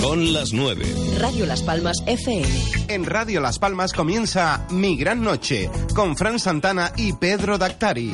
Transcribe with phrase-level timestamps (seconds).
[0.00, 1.18] Son las 9.
[1.18, 2.48] Radio Las Palmas FM.
[2.88, 8.10] En Radio Las Palmas comienza Mi Gran Noche con Fran Santana y Pedro Dactari.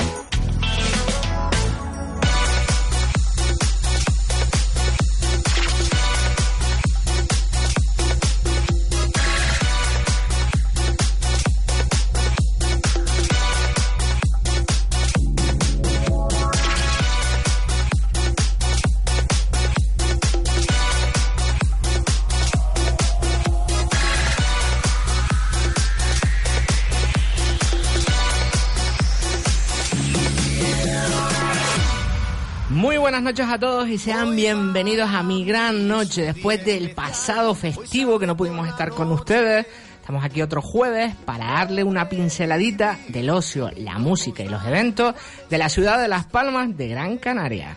[33.17, 38.19] Buenas noches a todos y sean bienvenidos a mi gran noche después del pasado festivo
[38.19, 39.67] que no pudimos estar con ustedes.
[39.99, 45.15] Estamos aquí otro jueves para darle una pinceladita del ocio, la música y los eventos
[45.49, 47.75] de la ciudad de Las Palmas de Gran Canaria.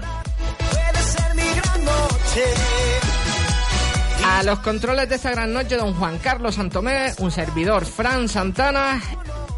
[4.25, 9.01] A los controles de esta gran noche, don Juan Carlos Santomé, un servidor Fran Santana,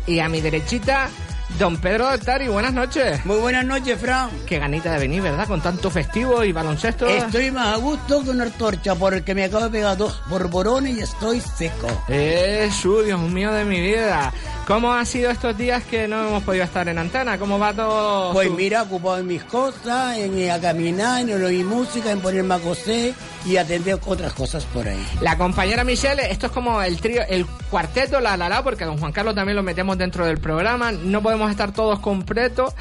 [0.08, 1.10] y a mi derechita,
[1.58, 3.26] Don Pedro Altari, buenas noches.
[3.26, 4.30] Muy buenas noches, Fran.
[4.46, 5.48] Qué ganita de venir, ¿verdad?
[5.48, 7.08] Con tanto festivo y baloncesto.
[7.08, 11.02] Estoy más a gusto que una torcha porque me acabo de pegar dos borborones y
[11.02, 11.88] estoy seco.
[12.08, 14.32] Eso, Dios mío de mi vida.
[14.70, 17.40] ¿Cómo ha sido estos días que no hemos podido estar en antena?
[17.40, 18.32] ¿Cómo va todo?
[18.34, 22.54] Pues mira, ocupado en mis cosas, en ir a caminar, en oír música, en ponerme
[22.54, 23.16] a coser
[23.48, 25.04] y atender otras cosas por ahí.
[25.22, 28.88] La compañera Michelle, esto es como el trío, el cuarteto, la la la, porque a
[28.88, 30.92] don Juan Carlos también lo metemos dentro del programa.
[30.92, 32.76] No podemos estar todos completos.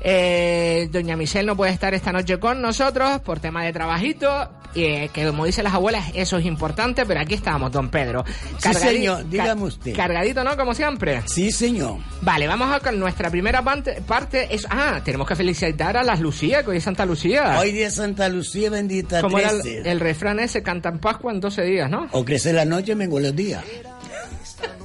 [0.00, 4.48] Eh, doña Michelle no puede estar esta noche con nosotros por tema de trabajito.
[4.76, 8.24] eh, que como dicen las abuelas, eso es importante, pero aquí estamos, don Pedro.
[8.58, 9.94] Sí, señor, dígame usted.
[9.94, 10.56] Cargadito, ¿no?
[10.56, 11.22] Como siempre.
[11.34, 11.96] Sí, señor.
[12.20, 14.00] Vale, vamos a con nuestra primera parte.
[14.06, 17.58] parte es, ah, tenemos que felicitar a las Lucía, que hoy es Santa Lucía.
[17.58, 19.90] Hoy día Santa Lucía bendita Como era el, 13.
[19.90, 22.06] el refrán ese, cantan Pascua en 12 días, ¿no?
[22.12, 23.64] O crece la noche, vengo los días.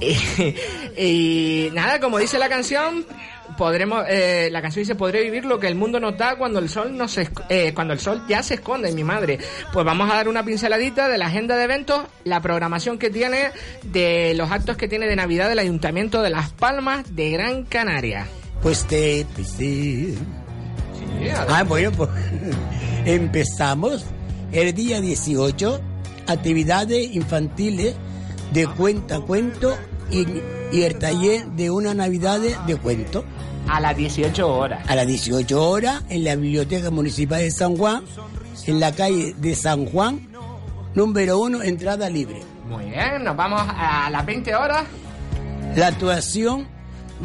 [0.00, 0.56] y,
[1.00, 3.06] y nada, como dice la canción,
[3.60, 6.70] podremos, eh, la canción dice, podré vivir lo que el mundo nos da cuando el
[6.70, 9.38] sol no se, eh, cuando el sol ya se esconde, mi madre.
[9.70, 13.50] Pues vamos a dar una pinceladita de la agenda de eventos, la programación que tiene
[13.82, 18.26] de los actos que tiene de Navidad del Ayuntamiento de Las Palmas de Gran Canaria.
[18.62, 19.26] Pues te...
[19.34, 20.16] pues sí.
[21.46, 22.08] Ah, bueno, pues
[23.04, 24.06] empezamos
[24.52, 25.82] el día 18,
[26.28, 27.94] actividades infantiles
[28.54, 29.76] de cuenta cuento
[30.10, 30.24] y,
[30.72, 33.26] y el taller de una Navidad de cuento.
[33.68, 34.88] A las 18 horas.
[34.88, 38.04] A las 18 horas en la Biblioteca Municipal de San Juan,
[38.66, 40.28] en la calle de San Juan,
[40.94, 42.42] número 1, entrada libre.
[42.68, 44.84] Muy bien, nos vamos a las 20 horas.
[45.76, 46.66] La actuación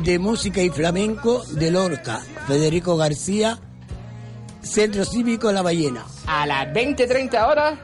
[0.04, 3.60] de música y flamenco de Lorca, Federico García,
[4.62, 6.06] Centro Cívico La Ballena.
[6.28, 7.80] A las 20-30 horas.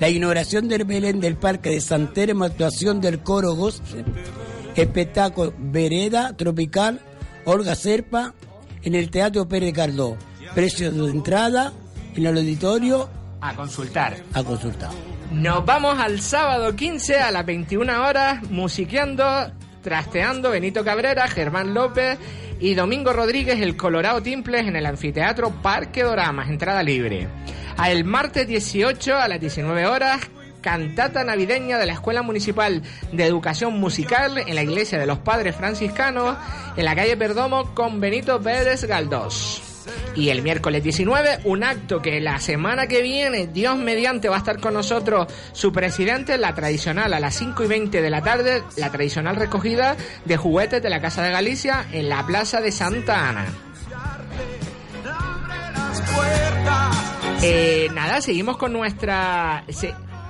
[0.00, 4.04] La inauguración del Belén del Parque de San Telmo, actuación del coro gospel,
[4.74, 7.00] espectáculo Vereda Tropical,
[7.44, 8.34] Olga Serpa,
[8.82, 10.16] en el Teatro Pérez Cardó.
[10.54, 11.72] Precios de entrada
[12.14, 13.08] en el auditorio
[13.40, 14.16] A consultar.
[14.32, 14.90] a consultar.
[15.32, 19.24] Nos vamos al sábado 15 a las 21 horas, musiqueando,
[19.82, 22.18] trasteando Benito Cabrera, Germán López
[22.60, 27.26] y Domingo Rodríguez, el Colorado Timples en el anfiteatro Parque Doramas, entrada libre.
[27.84, 30.20] El martes 18 a las 19 horas,
[30.64, 32.80] cantata navideña de la Escuela Municipal
[33.12, 36.38] de Educación Musical en la Iglesia de los Padres Franciscanos,
[36.74, 39.60] en la calle Perdomo con Benito Pérez Galdós.
[40.16, 44.38] Y el miércoles 19, un acto que la semana que viene, Dios mediante, va a
[44.38, 48.62] estar con nosotros su presidente, la tradicional a las 5 y 20 de la tarde,
[48.78, 53.28] la tradicional recogida de juguetes de la Casa de Galicia en la Plaza de Santa
[53.28, 53.44] Ana.
[57.42, 59.62] Eh, nada, seguimos con nuestra...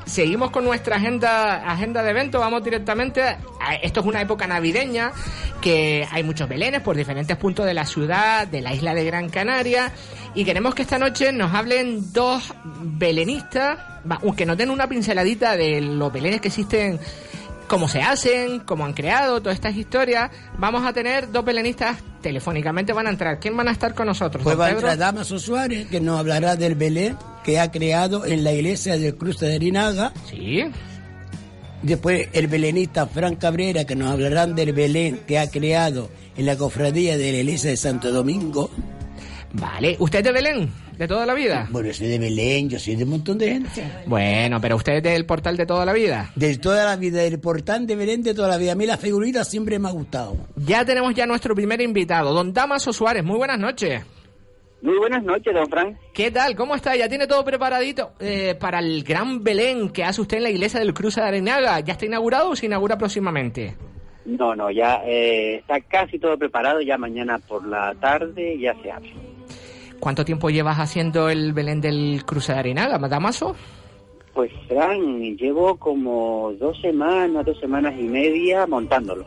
[0.07, 5.13] seguimos con nuestra agenda, agenda de eventos, vamos directamente, a, esto es una época navideña,
[5.61, 9.29] que hay muchos belenes por diferentes puntos de la ciudad, de la isla de Gran
[9.31, 9.93] Canaria,
[10.35, 12.53] y queremos que esta noche nos hablen dos
[12.83, 13.79] belenistas,
[14.37, 16.99] que nos den una pinceladita de los belenes que existen
[17.67, 20.31] cómo se hacen, cómo han creado todas estas historias.
[20.59, 23.39] Vamos a tener dos belenistas telefónicamente van a entrar.
[23.39, 24.43] ¿Quién van a estar con nosotros?
[24.43, 28.43] Pues va a entrar Damaso Suárez, que nos hablará del Belén que ha creado en
[28.43, 30.13] la iglesia del Cruz de Arinaga.
[30.31, 30.65] Sí.
[31.83, 36.57] Después el belenista Fran Cabrera, que nos hablarán del Belén que ha creado en la
[36.57, 38.71] cofradía de la iglesia de Santo Domingo.
[39.55, 40.69] Vale, ¿usted es de Belén?
[40.99, 41.69] ¿De toda la vida?
[41.71, 43.85] Bueno, soy de Belén, yo soy de un montón de gente.
[44.07, 46.31] Bueno, pero usted es del portal de toda la vida.
[46.35, 48.73] De toda la vida, del portal de Belén de toda la vida.
[48.73, 50.37] A mí la figurita siempre me ha gustado.
[50.57, 53.25] Ya tenemos ya nuestro primer invitado, don Damaso Suárez.
[53.25, 54.05] Muy buenas noches.
[54.83, 55.97] Muy buenas noches, don Frank.
[56.13, 56.55] ¿Qué tal?
[56.57, 56.95] ¿Cómo está?
[56.95, 60.79] ¿Ya tiene todo preparadito eh, para el gran Belén que hace usted en la iglesia
[60.79, 61.81] del Cruz de Arenaga?
[61.81, 63.77] ¿Ya está inaugurado o se inaugura próximamente?
[64.27, 68.91] No, no, ya eh, está casi todo preparado, ya mañana por la tarde ya se
[68.91, 69.13] abre.
[70.01, 73.55] ¿Cuánto tiempo llevas haciendo el Belén del Cruz de Arenaga, Madamaso?
[74.35, 79.25] Pues, Fran, llevo como dos semanas, dos semanas y media montándolo.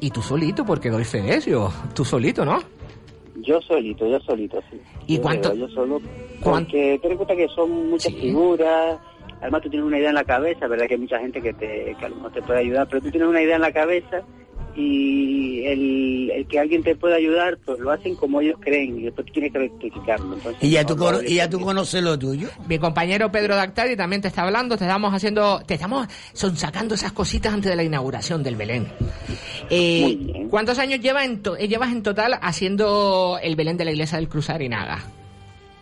[0.00, 0.64] ¿Y tú solito?
[0.64, 1.72] Porque doy fe de eso.
[1.94, 2.58] Tú solito, ¿no?
[3.36, 4.80] Yo solito, yo solito, sí.
[5.06, 5.54] ¿Y cuánto?
[5.54, 6.00] Yo solo.
[6.42, 8.98] Porque ten en cuenta que son muchas figuras,
[9.40, 10.86] además tú tienes una idea en la cabeza, ¿verdad?
[10.86, 13.10] Que hay mucha gente que, te, que a lo mejor te puede ayudar, pero tú
[13.10, 14.22] tienes una idea en la cabeza
[14.76, 19.26] y el, que alguien te pueda ayudar, pues lo hacen como ellos creen y después
[19.32, 20.36] tienes que rectificarlo.
[20.60, 20.96] ¿Y ya, tú,
[21.26, 22.48] ¿Y ya tú conoces lo tuyo?
[22.68, 26.94] Mi compañero Pedro Dactari también te está hablando, te estamos haciendo, te estamos son sacando
[26.94, 28.86] esas cositas antes de la inauguración del Belén.
[29.70, 34.18] Eh, ¿Cuántos años lleva en eh, llevas en total haciendo el Belén de la iglesia
[34.18, 35.04] del Cruz Arinaga?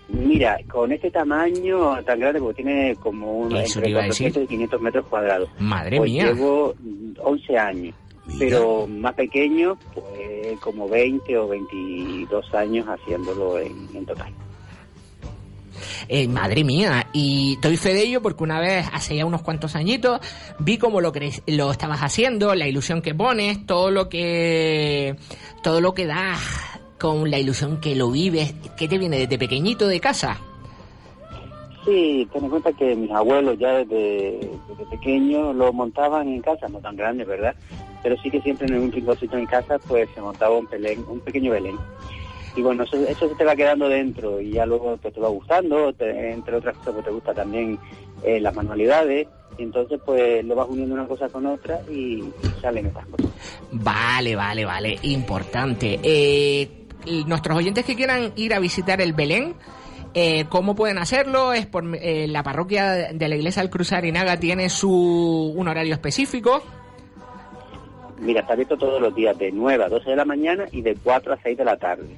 [0.08, 5.06] Mira, con este tamaño tan grande, porque tiene como un entre 400 y 500 metros
[5.06, 5.49] cuadrados.
[5.58, 6.26] Madre pues mía.
[6.26, 6.75] Llevo
[7.23, 7.94] 11 años.
[8.38, 14.32] Pero más pequeño, pues como 20 o 22 años haciéndolo en, total.
[16.09, 19.75] Eh, madre mía, y doy fe de ello porque una vez, hace ya unos cuantos
[19.75, 20.21] añitos,
[20.59, 21.12] vi cómo lo,
[21.47, 25.17] lo estabas haciendo, la ilusión que pones, todo lo que,
[25.62, 29.87] todo lo que das con la ilusión que lo vives, que te viene desde pequeñito
[29.87, 30.41] de casa.
[31.85, 36.67] Sí, ten en cuenta que mis abuelos ya desde, desde pequeños lo montaban en casa,
[36.69, 37.55] no tan grande, ¿verdad?
[38.04, 41.18] Pero sí que siempre en un rinconcito en casa pues se montaba un, pelén, un
[41.18, 41.76] pequeño Belén.
[42.54, 45.92] Y bueno, eso, eso se te va quedando dentro y ya luego te, va gustando,
[45.98, 47.76] entre otras cosas pues te gusta también
[48.22, 49.26] eh, las manualidades,
[49.58, 52.22] y entonces pues lo vas uniendo una cosa con otra y,
[52.60, 53.26] salen estas cosas.
[53.72, 55.98] Vale, vale, vale, importante.
[56.00, 56.86] Eh,
[57.26, 59.56] nuestros oyentes que quieran ir a visitar el Belén,
[60.16, 61.52] eh, ¿Cómo pueden hacerlo?
[61.52, 65.92] Es por eh, la parroquia de la iglesia del Cruz Arinaga tiene su un horario
[65.92, 66.62] específico.
[68.25, 70.97] Mira, está abierto todos los días de 9 a 12 de la mañana y de
[70.97, 72.17] 4 a 6 de la tarde.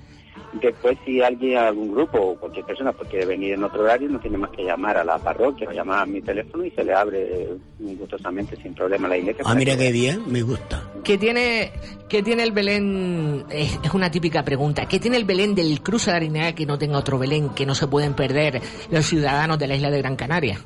[0.53, 4.21] Después, si alguien, algún grupo o cualquier persona pues, quiere venir en otro horario, no
[4.21, 6.95] tiene más que llamar a la parroquia o llamar a mi teléfono y se le
[6.95, 7.49] abre
[7.79, 9.43] gustosamente, sin problema, la iglesia.
[9.45, 10.83] Ah, mira qué bien, me gusta.
[11.03, 11.73] ¿Qué tiene,
[12.09, 13.45] qué tiene el Belén?
[13.51, 14.87] Es, una típica pregunta.
[14.87, 17.75] ¿Qué tiene el Belén del Cruz de Arinea que no tenga otro Belén, que no
[17.75, 18.61] se pueden perder
[18.91, 20.59] los ciudadanos de la isla de Gran Canaria?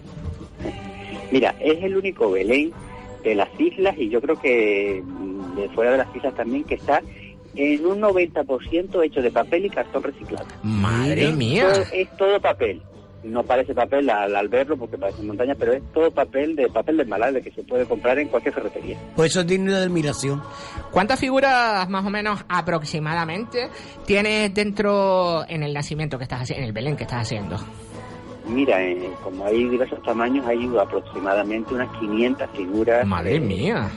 [1.32, 2.72] Mira, es el único Belén
[3.22, 5.02] de las islas y yo creo que
[5.60, 7.02] de fuera de las islas también que está
[7.54, 10.46] en un 90% hecho de papel y cartón reciclado.
[10.62, 11.72] Madre mía.
[11.92, 12.82] es todo papel.
[13.22, 17.04] No parece papel al, verlo porque parece montaña, pero es todo papel de papel de
[17.04, 18.96] malade que se puede comprar en cualquier ferretería.
[19.14, 20.42] Pues eso tiene una admiración.
[20.90, 23.68] ¿Cuántas figuras más o menos aproximadamente
[24.06, 27.58] tienes dentro en el nacimiento que estás haciendo, en el Belén que estás haciendo?
[28.46, 33.06] Mira, eh, como hay diversos tamaños, hay aproximadamente unas 500 figuras.
[33.06, 33.90] Madre mía.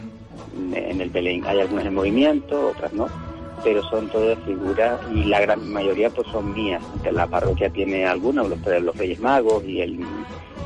[0.73, 3.07] En el Belén hay algunas en movimiento, otras no
[3.63, 6.83] pero son todas figuras y la gran mayoría pues son mías.
[7.11, 9.99] La parroquia tiene algunas, los, los Reyes Magos y el,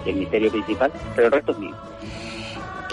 [0.06, 1.76] el misterio principal, pero el resto es mío.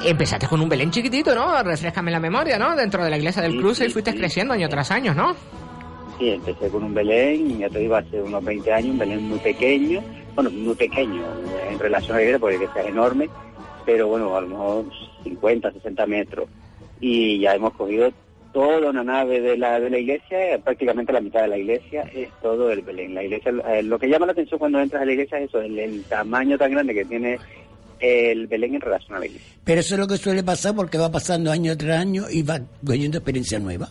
[0.04, 1.62] Empezaste con un Belén chiquitito, ¿no?
[1.62, 2.76] Refrescame la memoria, ¿no?
[2.76, 5.34] Dentro de la iglesia del Cruce y fuiste creciendo año tras año, ¿no?
[6.18, 9.38] Sí, empecé con un Belén, ya te digo, hace unos 20 años, un Belén muy
[9.38, 10.02] pequeño,
[10.34, 11.22] bueno, muy pequeño
[11.70, 13.30] en relación a la iglesia, porque es enorme,
[13.86, 14.84] pero bueno, a lo mejor
[15.24, 16.48] 50, 60 metros.
[17.06, 18.10] Y ya hemos cogido
[18.54, 22.30] toda una nave de la, de la iglesia, prácticamente la mitad de la iglesia es
[22.40, 23.14] todo el Belén.
[23.14, 25.60] La iglesia, eh, lo que llama la atención cuando entras a la iglesia es eso,
[25.60, 27.38] el, tamaño tan grande que tiene
[28.00, 29.52] el Belén en relación a la iglesia.
[29.64, 32.58] Pero eso es lo que suele pasar porque va pasando año tras año y va
[32.86, 33.90] cogiendo experiencia nueva.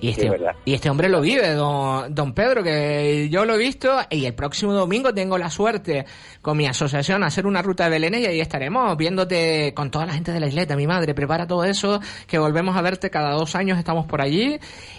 [0.00, 0.30] Y este,
[0.64, 4.34] y este hombre lo vive, don, don Pedro, que yo lo he visto y el
[4.34, 6.06] próximo domingo tengo la suerte
[6.40, 10.14] con mi asociación hacer una ruta de Belén y ahí estaremos viéndote con toda la
[10.14, 10.74] gente de la isleta.
[10.74, 14.58] Mi madre prepara todo eso, que volvemos a verte cada dos años, estamos por allí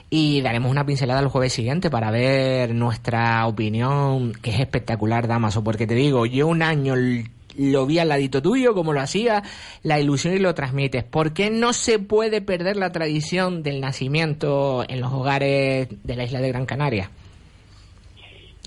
[0.09, 5.63] y daremos una pincelada el jueves siguiente para ver nuestra opinión, que es espectacular, Damaso,
[5.63, 6.95] porque te digo, yo un año
[7.57, 9.43] lo vi al ladito tuyo, como lo hacía,
[9.83, 11.03] la ilusión y lo transmites.
[11.03, 16.23] ¿Por qué no se puede perder la tradición del nacimiento en los hogares de la
[16.23, 17.09] isla de Gran Canaria?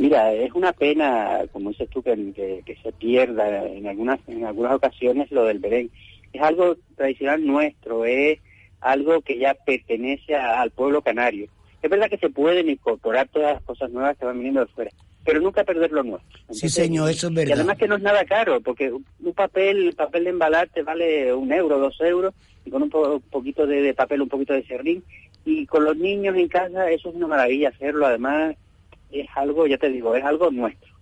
[0.00, 5.30] Mira, es una pena, como dices tú, que, se pierda en algunas, en algunas ocasiones
[5.30, 5.90] lo del Belén.
[6.32, 8.40] Es algo tradicional nuestro, es
[8.80, 11.46] algo que ya pertenece al pueblo canario.
[11.80, 14.90] Es verdad que se pueden incorporar todas las cosas nuevas que van viniendo de fuera,
[15.24, 16.38] pero nunca perder lo nuestro.
[16.50, 17.50] sí, señor, eso es verdad.
[17.50, 21.32] Y además que no es nada caro, porque un papel, papel de embalar te vale
[21.32, 25.02] un euro, dos euros, y con un poquito de, papel, un poquito de serrín,
[25.44, 28.56] y con los niños en casa eso es una maravilla hacerlo, además
[29.10, 30.92] es algo, ya te digo, es algo nuestro.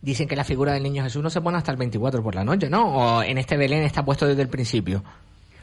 [0.00, 2.44] Dicen que la figura del niño Jesús no se pone hasta el 24 por la
[2.44, 3.18] noche, ¿no?
[3.18, 5.02] O en este Belén está puesto desde el principio.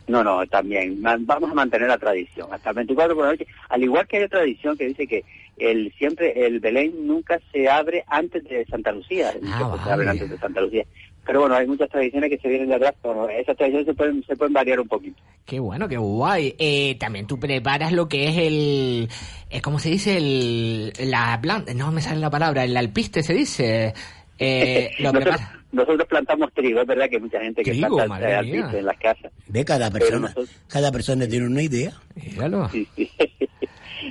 [0.07, 1.01] No, no, también.
[1.01, 2.47] Vamos a mantener la tradición.
[2.51, 3.47] Hasta el 24 por la noche.
[3.69, 5.23] Al igual que hay tradición que dice que
[5.57, 9.33] el siempre el Belén nunca se abre antes de Santa Lucía.
[9.45, 10.85] Ah, se abre antes de Santa Lucía.
[11.25, 14.23] Pero bueno, hay muchas tradiciones que se vienen de atrás, pero esas tradiciones se pueden,
[14.25, 15.21] se pueden variar un poquito.
[15.43, 16.55] Qué bueno, qué guay.
[16.59, 19.09] Eh, también tú preparas lo que es el,
[19.49, 20.17] eh, ¿cómo se dice?
[20.17, 23.93] El, la planta, no me sale la palabra, el alpiste se dice.
[24.39, 25.11] Eh, lo
[25.75, 29.31] nosotros plantamos trigo, es verdad que hay mucha gente que planta en las casas.
[29.47, 30.33] Ve, cada persona,
[30.69, 31.91] cada persona tiene una idea.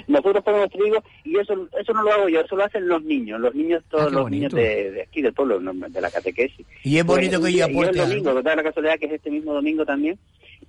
[0.07, 3.41] nosotros ponemos trigo y eso eso no lo hago yo, eso lo hacen los niños,
[3.41, 6.67] los niños, todos ah, los niños de, aquí del pueblo, de la catequesis.
[6.83, 7.97] Y es bonito que yo aporte.
[7.97, 10.19] Y el domingo, la casualidad que es este mismo domingo también,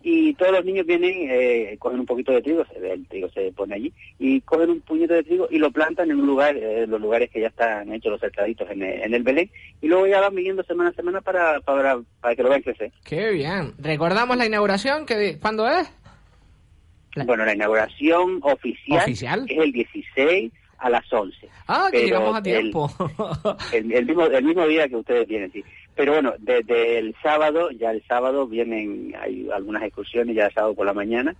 [0.08, 3.74] y todos los niños vienen, eh, cogen un poquito de trigo, el trigo se pone
[3.74, 7.02] allí, y cogen un puñito de trigo y lo plantan en un lugar, eh, los
[7.02, 9.50] lugares que ya están hechos los cercaditos en el, en el Belén,
[9.82, 12.92] y luego ya van viniendo semana a semana para, para, para que lo vean crecer.
[13.04, 13.74] Qué bien.
[13.80, 15.08] ¿Recordamos la inauguración?
[15.08, 15.92] que ¿Cuándo es?
[17.26, 21.50] Bueno, la inauguración oficial, es el 16 a las 11.
[21.68, 22.92] Ah, que llegamos a tiempo.
[23.74, 25.64] El, el, mismo, el mismo día que ustedes vienen, sí.
[25.96, 30.76] Pero bueno, desde el sábado, ya el sábado vienen, hay algunas excursiones ya el sábado
[30.76, 31.36] por la mañana,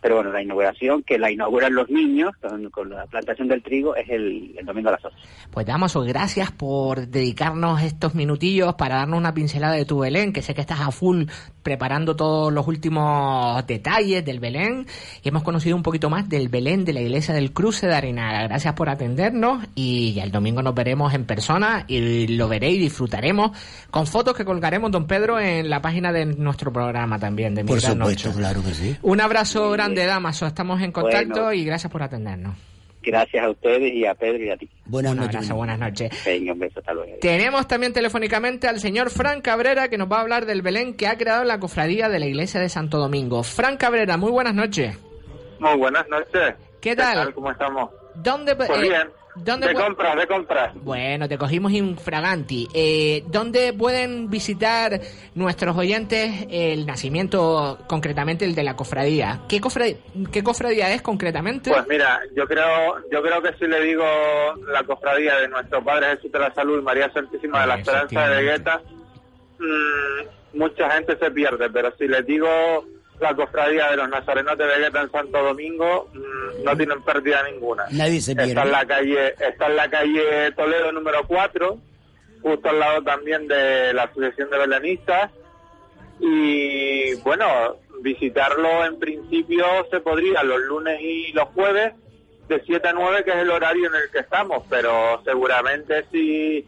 [0.00, 2.30] pero bueno, la inauguración, que la inauguran los niños
[2.70, 5.16] con, la plantación del trigo, es el, domingo a las 8.
[5.50, 10.40] Pues Damaso, gracias por dedicarnos estos minutillos para darnos una pincelada de tu Belén, que
[10.40, 11.24] sé que estás a full
[11.68, 14.86] preparando todos los últimos detalles del Belén
[15.22, 18.48] y hemos conocido un poquito más del Belén de la iglesia del Cruce de Arenal.
[18.48, 22.80] Gracias por atendernos y ya el domingo nos veremos en persona y lo veréis y
[22.80, 23.50] disfrutaremos
[23.90, 27.82] con fotos que colgaremos, don Pedro, en la página de nuestro programa también de Por
[27.82, 28.96] supuesto, claro que sí.
[29.02, 30.46] Un abrazo grande de Damaso.
[30.46, 32.54] Estamos en contacto y gracias por atendernos.
[33.02, 34.68] Gracias a ustedes y a Pedro y a ti.
[34.86, 35.50] Buenas noches.
[35.50, 36.10] buenas noches.
[36.26, 37.12] un beso, hasta luego.
[37.20, 41.06] Tenemos también telefónicamente al señor Fran Cabrera que nos va a hablar del Belén que
[41.06, 43.42] ha creado la cofradía de la iglesia de Santo Domingo.
[43.42, 44.98] Fran Cabrera, muy buenas noches.
[45.60, 46.54] Muy buenas noches.
[46.80, 47.34] ¿Qué tal?
[47.34, 47.90] ¿Cómo estamos?
[48.14, 50.72] ¿Dónde, pues eh, bien de compras, de compras.
[50.74, 52.68] Bueno, te cogimos infraganti.
[52.74, 55.00] Eh, ¿Dónde pueden visitar
[55.34, 59.40] nuestros oyentes el nacimiento, concretamente el de la cofradía?
[59.48, 59.96] ¿Qué cofradía,
[60.32, 61.70] qué cofradía es concretamente?
[61.70, 64.04] Pues mira, yo creo, yo creo que si le digo
[64.72, 68.36] la cofradía de nuestro Padre Jesús de la Salud, María Santísima de la Esperanza de
[68.36, 68.82] Vegueta,
[69.58, 72.48] mmm, mucha gente se pierde, pero si les digo
[73.20, 77.84] la cofradía de los nazarenos de Vegueta en Santo Domingo mm, no tienen pérdida ninguna.
[77.90, 78.50] Nadie se pierde.
[78.50, 81.78] Está en la calle, está en la calle Toledo número 4,
[82.42, 85.30] justo al lado también de la Asociación de Belenistas.
[86.20, 91.94] Y bueno, visitarlo en principio se podría los lunes y los jueves
[92.48, 96.66] de 7 a 9, que es el horario en el que estamos, pero seguramente si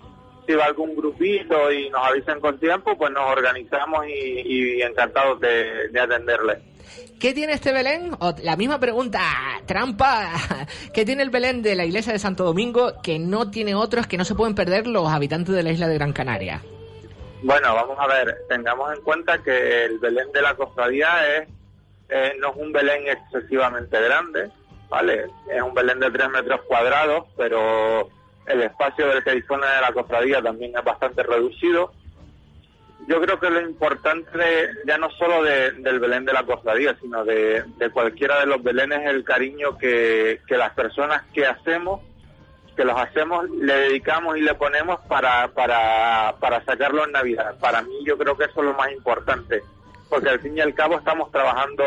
[0.50, 6.00] si va algún grupito y nos avisen con tiempo, pues nos organizamos y, encantados de,
[6.00, 6.60] atenderle.
[7.20, 8.16] ¿Qué tiene este Belén?
[8.42, 9.20] la misma pregunta,
[9.66, 10.32] trampa.
[10.94, 14.16] ¿Qué tiene el Belén de la iglesia de Santo Domingo que no tiene otros que
[14.16, 16.62] no se pueden perder los habitantes de la isla de Gran Canaria?
[17.42, 21.48] Bueno, vamos a ver, tengamos en cuenta que el Belén de la cofradía es,
[22.08, 24.50] eh, no es un Belén excesivamente grande,
[24.88, 25.26] ¿vale?
[25.48, 28.08] Es un Belén de tres metros cuadrados, pero
[28.52, 31.92] el espacio del que dispone de la cofradía también es bastante reducido.
[33.06, 37.64] Yo creo que lo importante ya no solo del Belén de la cofradía, sino de,
[37.92, 42.02] cualquiera de los Belenes es el cariño que, las personas que hacemos,
[42.76, 47.58] que los hacemos, le dedicamos y le ponemos para, para, para sacarlo en Navidad.
[47.58, 49.62] Para mí yo creo que eso es lo más importante,
[50.08, 51.84] porque al fin y al cabo estamos trabajando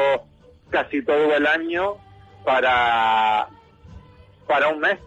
[0.70, 1.96] casi todo el año
[2.44, 3.48] para
[4.48, 5.00] para un mes.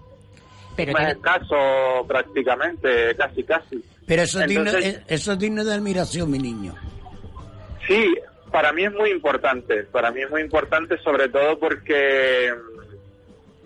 [0.76, 3.82] Pero mes tiene- escaso prácticamente, casi, casi.
[4.06, 6.74] Pero eso, es digno, Entonces- eh, eso es digno de admiración, mi niño.
[7.86, 8.14] Sí,
[8.52, 12.52] para mí es muy importante, para mí es muy importante sobre todo porque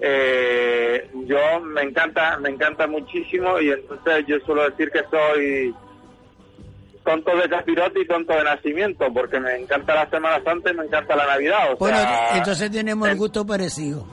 [0.01, 5.75] eh, yo me encanta, me encanta muchísimo y entonces yo suelo decir que soy
[7.05, 10.85] tonto de capirote y tonto de nacimiento porque me encanta la Semana Santa y me
[10.85, 11.73] encanta la Navidad.
[11.73, 14.07] O Bueno, sea, entonces tenemos el gusto parecido.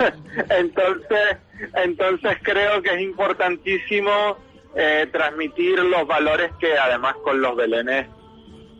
[0.50, 1.36] entonces,
[1.76, 4.38] entonces creo que es importantísimo
[4.74, 8.06] eh, transmitir los valores que además con los belenes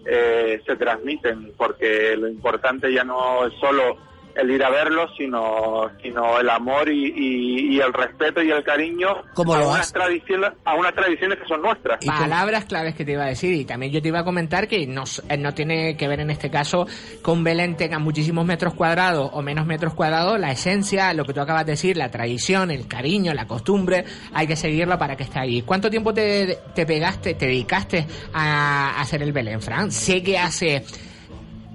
[0.06, 3.98] eh, se transmiten, porque lo importante ya no es solo
[4.34, 8.62] el ir a verlos, sino, sino el amor y, y- y el respeto y el
[8.64, 9.08] cariño
[9.54, 11.98] a, unas tradiciones, a unas tradiciones que son nuestras.
[12.04, 14.68] Y Palabras claves que te iba a decir y también yo te iba a comentar
[14.68, 16.86] que no, eh, no tiene que ver en este caso
[17.22, 21.40] con Belén tenga muchísimos metros cuadrados o menos metros cuadrados, la esencia, lo que tú
[21.40, 25.38] acabas de decir, la tradición, el cariño, la costumbre, hay que seguirla para que esté
[25.38, 25.62] ahí.
[25.62, 29.90] ¿Cuánto tiempo te, te pegaste, te dedicaste a, a hacer el Belén, Fran?
[29.90, 30.84] Sé que hace...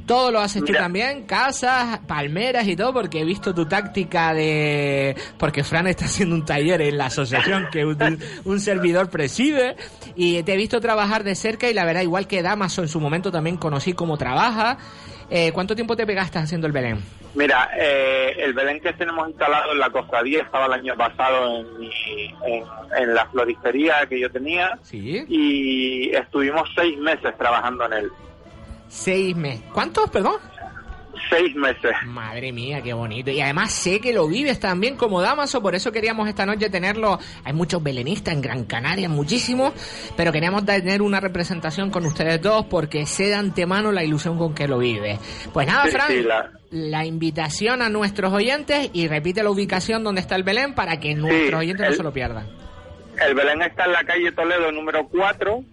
[0.06, 0.82] Todo lo haces tú Mira.
[0.82, 5.16] también, casas, palmeras y todo, porque he visto tu táctica de...
[5.40, 9.76] Porque Fran está haciendo un taller en la asociación que un, un servidor preside
[10.16, 13.00] y te he visto trabajar de cerca y la verdad, igual que Damaso en su
[13.00, 14.78] momento también conocí cómo trabaja.
[15.32, 17.00] Eh, ¿Cuánto tiempo te pegaste haciendo el Belén?
[17.34, 21.80] Mira, eh, el Belén que tenemos instalado en la costadía estaba el año pasado en,
[21.80, 21.90] mi-
[22.46, 22.64] en,
[22.96, 25.26] en la floristería que yo tenía Sí.
[25.28, 28.12] y estuvimos seis meses trabajando en él.
[28.88, 29.64] Seis meses.
[29.74, 30.36] ¿Cuántos, perdón?
[31.30, 31.92] Seis meses.
[32.06, 33.32] Madre mía, qué bonito.
[33.32, 37.18] Y además sé que lo vives también como Damaso, por eso queríamos esta noche tenerlo.
[37.44, 39.74] Hay muchos belenistas en Gran Canaria, muchísimos,
[40.16, 44.54] pero queríamos tener una representación con ustedes dos porque sé de antemano la ilusión con
[44.54, 45.18] que lo vive.
[45.52, 50.04] Pues nada, Sí, Fran, sí, la- la invitación a nuestros oyentes y repite la ubicación
[50.04, 52.46] donde está el Belén para que nuestros oyentes no se lo pierdan.
[53.26, 55.64] El Belén está en la calle Toledo número 4,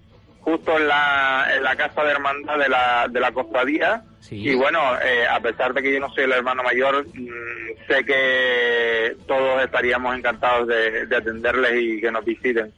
[0.42, 4.02] justo en la, en la casa de hermandad de la, de la costadía.
[4.20, 4.50] Sí.
[4.50, 8.04] Y bueno, eh, a pesar de que yo no soy el hermano mayor, mm, sé
[8.04, 12.72] que todos estaríamos encantados de, de atenderles y que nos visiten.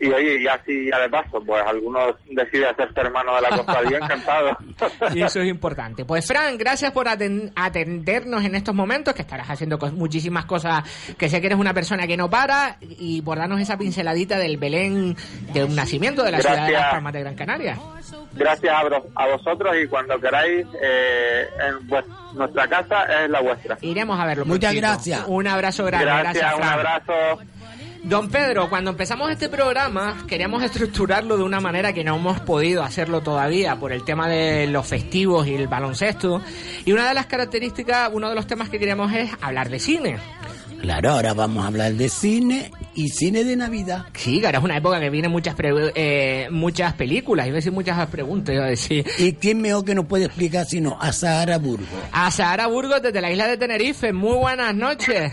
[0.00, 3.98] Y oye, y así ya de paso, pues algunos deciden hacerse hermano de la costadía,
[3.98, 4.56] encantado.
[5.14, 6.04] Y eso es importante.
[6.04, 10.82] Pues Fran, gracias por aten- atendernos en estos momentos, que estarás haciendo muchísimas cosas,
[11.16, 14.56] que sé que eres una persona que no para, y por darnos esa pinceladita del
[14.56, 15.16] Belén
[15.52, 16.80] de un nacimiento de la ciudad de Gracias.
[16.82, 17.78] Las Palmas de Gran Canaria.
[18.32, 23.78] Gracias a, vos- a vosotros y cuando queráis, eh, en nuestra casa es la vuestra.
[23.80, 24.44] Iremos a verlo.
[24.44, 25.22] Muchas gracias.
[25.28, 26.06] Un abrazo grande.
[26.06, 27.12] Gracias, Gracias, un abrazo.
[28.04, 32.82] Don Pedro, cuando empezamos este programa queríamos estructurarlo de una manera que no hemos podido
[32.82, 36.42] hacerlo todavía por el tema de los festivos y el baloncesto.
[36.84, 40.18] Y una de las características, uno de los temas que queremos es hablar de cine.
[40.82, 44.04] Claro, ahora vamos a hablar de cine y cine de Navidad.
[44.12, 47.72] Sí, ahora es una época que vienen muchas pre- eh, muchas películas, iba a decir
[47.72, 49.06] muchas preguntas, iba a decir.
[49.18, 51.88] ¿Y quién mejor que nos puede explicar sino a Sahara Burgos?
[52.12, 55.32] A Sahara Burgos desde la isla de Tenerife, muy buenas noches.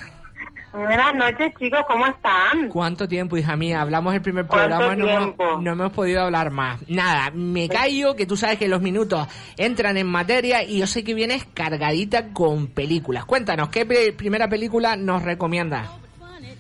[0.74, 2.70] Buenas noches, chicos, ¿cómo están?
[2.70, 3.82] ¿Cuánto tiempo, hija mía?
[3.82, 6.80] Hablamos el primer ¿Cuánto programa, no hemos, no hemos podido hablar más.
[6.90, 11.04] Nada, me callo, que tú sabes que los minutos entran en materia y yo sé
[11.04, 13.26] que vienes cargadita con películas.
[13.26, 15.90] Cuéntanos, ¿qué primera película nos recomiendas?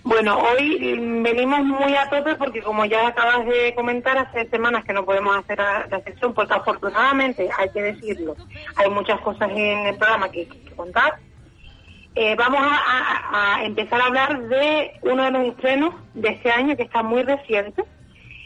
[0.04, 4.84] Bueno, hoy mm, venimos muy a tope porque como ya acabas de comentar, hace semanas
[4.84, 8.36] que no podemos hacer la, la sección porque afortunadamente, hay que decirlo,
[8.76, 11.14] hay muchas cosas en el programa que, que contar.
[12.16, 16.52] Eh, vamos a, a- a empezar a hablar de uno de los estrenos de este
[16.52, 17.84] año que está muy reciente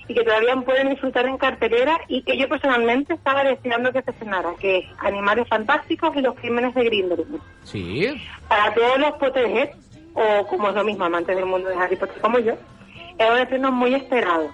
[0.07, 4.11] y que todavía pueden disfrutar en cartelera y que yo personalmente estaba deseando que se
[4.11, 7.41] estrenara, que es Animales Fantásticos y los Crímenes de Grindelwald.
[7.63, 8.05] Sí.
[8.47, 9.75] Para todos los Potterheads,
[10.13, 12.53] o como es lo mismo, amantes del mundo de Harry Potter como yo,
[13.17, 14.51] es un estreno muy esperado.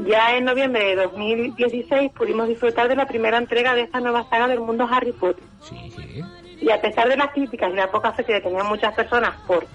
[0.00, 4.48] Ya en noviembre de 2016 pudimos disfrutar de la primera entrega de esta nueva saga
[4.48, 5.44] del mundo Harry Potter.
[5.60, 6.20] Sí, sí.
[6.64, 9.66] Y a pesar de las críticas y la poca fe que tenían muchas personas por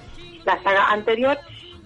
[0.43, 1.38] la saga anterior,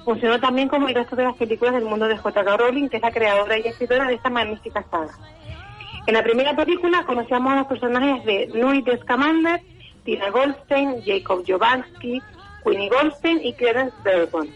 [0.06, 2.56] funcionó también como el resto de las películas del mundo de J.K.
[2.56, 5.14] Rowling, que es la creadora y escritora de esta magnífica saga.
[6.08, 9.60] En la primera película conocíamos a los personajes de Louis Scamander,
[10.06, 12.22] Tina Goldstein, Jacob Jovansky,
[12.64, 14.48] Queenie Goldstein y Clarence Bergman.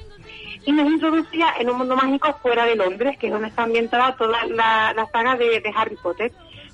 [0.65, 4.15] Y nos introducía en un mundo mágico fuera de Londres, que es donde está ambientada
[4.15, 6.31] toda la, saga de, de Harry Potter,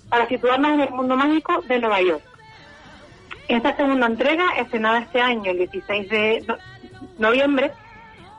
[0.10, 2.33] para situarnos en el mundo mágico de Nueva York.
[3.48, 6.58] Esta segunda entrega, estrenada este año, el 16 de no-
[7.20, 7.72] noviembre,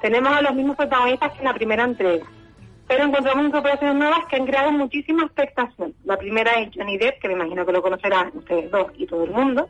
[0.01, 2.27] tenemos a los mismos protagonistas que en la primera entrega.
[2.89, 5.95] Pero encontramos incorporaciones nuevas que han creado muchísima expectación.
[6.05, 9.25] La primera es Johnny Depp, que me imagino que lo conocerán ustedes dos y todo
[9.25, 9.69] el mundo.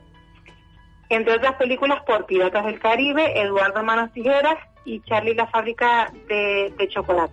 [1.07, 6.73] entre otras películas por Piratas del Caribe, Eduardo Manos Tijeras y Charlie la fábrica de,
[6.89, 7.31] chocolate.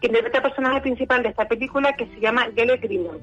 [0.00, 3.20] Que interpreta el personaje principal de esta película que se llama Gellert Grimald.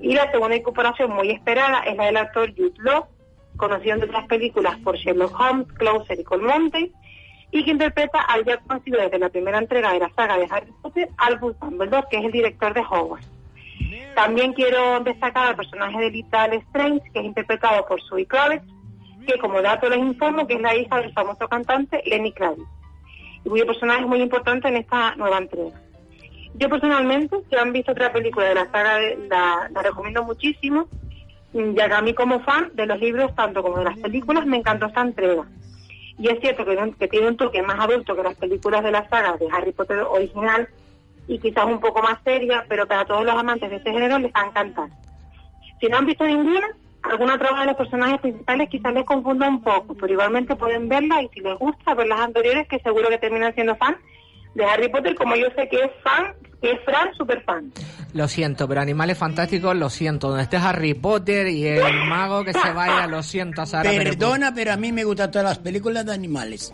[0.00, 3.06] Y la segunda incorporación muy esperada es la del actor Jude Law,
[3.56, 6.92] conocido en otras películas por Sherlock Holmes, Closer y Colmonte,
[7.50, 10.72] y que interpreta al ya conocido desde la primera entrega de la saga de Harry
[10.80, 13.28] Potter, Albus Dumbledore, que es el director de Hogwarts.
[14.14, 18.64] También quiero destacar al personaje de Little Strange, que es interpretado por Zoe Kravitz,
[19.26, 22.66] que como dato les informo que es la hija del famoso cantante Lenny Kravitz,
[23.44, 25.80] y cuyo personaje es muy importante en esta nueva entrega.
[26.54, 30.88] Yo personalmente, si han visto otra película de la saga, la, recomiendo muchísimo,
[31.52, 34.58] ya que a mí como fan de los libros, tanto como de las películas, me
[34.58, 35.44] encantó esta entrega.
[36.18, 39.36] Y es cierto que, tiene un toque más adulto que las películas de la saga
[39.38, 40.68] de Harry Potter original
[41.26, 44.32] y quizás un poco más seria, pero para todos los amantes de este género les
[44.32, 44.88] va a encantar.
[45.80, 46.68] Si no han visto ninguna,
[47.02, 51.22] alguna otra de los personajes principales quizás les confunda un poco, pero igualmente pueden verla
[51.22, 53.96] y si les gusta ver las anteriores, que seguro que terminan siendo fan
[54.54, 57.72] de Harry Potter, como yo sé que es fan, que es Fran, super fan.
[58.14, 60.28] Lo siento, pero Animales Fantásticos, lo siento.
[60.28, 63.90] Donde esté Harry Potter y el mago que se vaya, lo siento, Sara.
[63.90, 66.72] Perdona, pero a mí me gustan todas las películas de animales.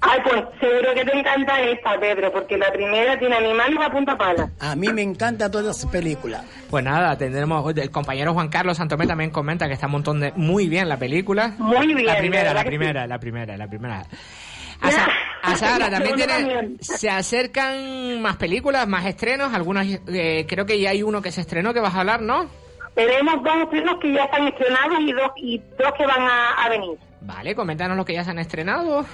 [0.00, 4.16] Ay, pues seguro que te encanta esta, Pedro, porque la primera tiene animales a punta
[4.16, 4.50] pala.
[4.60, 6.44] A mí me encantan todas las películas.
[6.70, 7.76] Pues nada, tendremos.
[7.76, 10.32] El compañero Juan Carlos Santomé también comenta que está un montón de.
[10.36, 11.54] Muy bien la película.
[11.58, 14.06] Muy bien, La primera, la primera, la primera, la primera.
[15.46, 16.70] A Sara también tiene.
[16.80, 19.52] Se acercan más películas, más estrenos.
[19.54, 22.46] Algunos, eh, creo que ya hay uno que se estrenó que vas a hablar, ¿no?
[22.94, 26.68] Tenemos dos estrenos que ya están estrenados y dos, y dos que van a, a
[26.70, 26.98] venir.
[27.20, 29.04] Vale, coméntanos los que ya se han estrenado.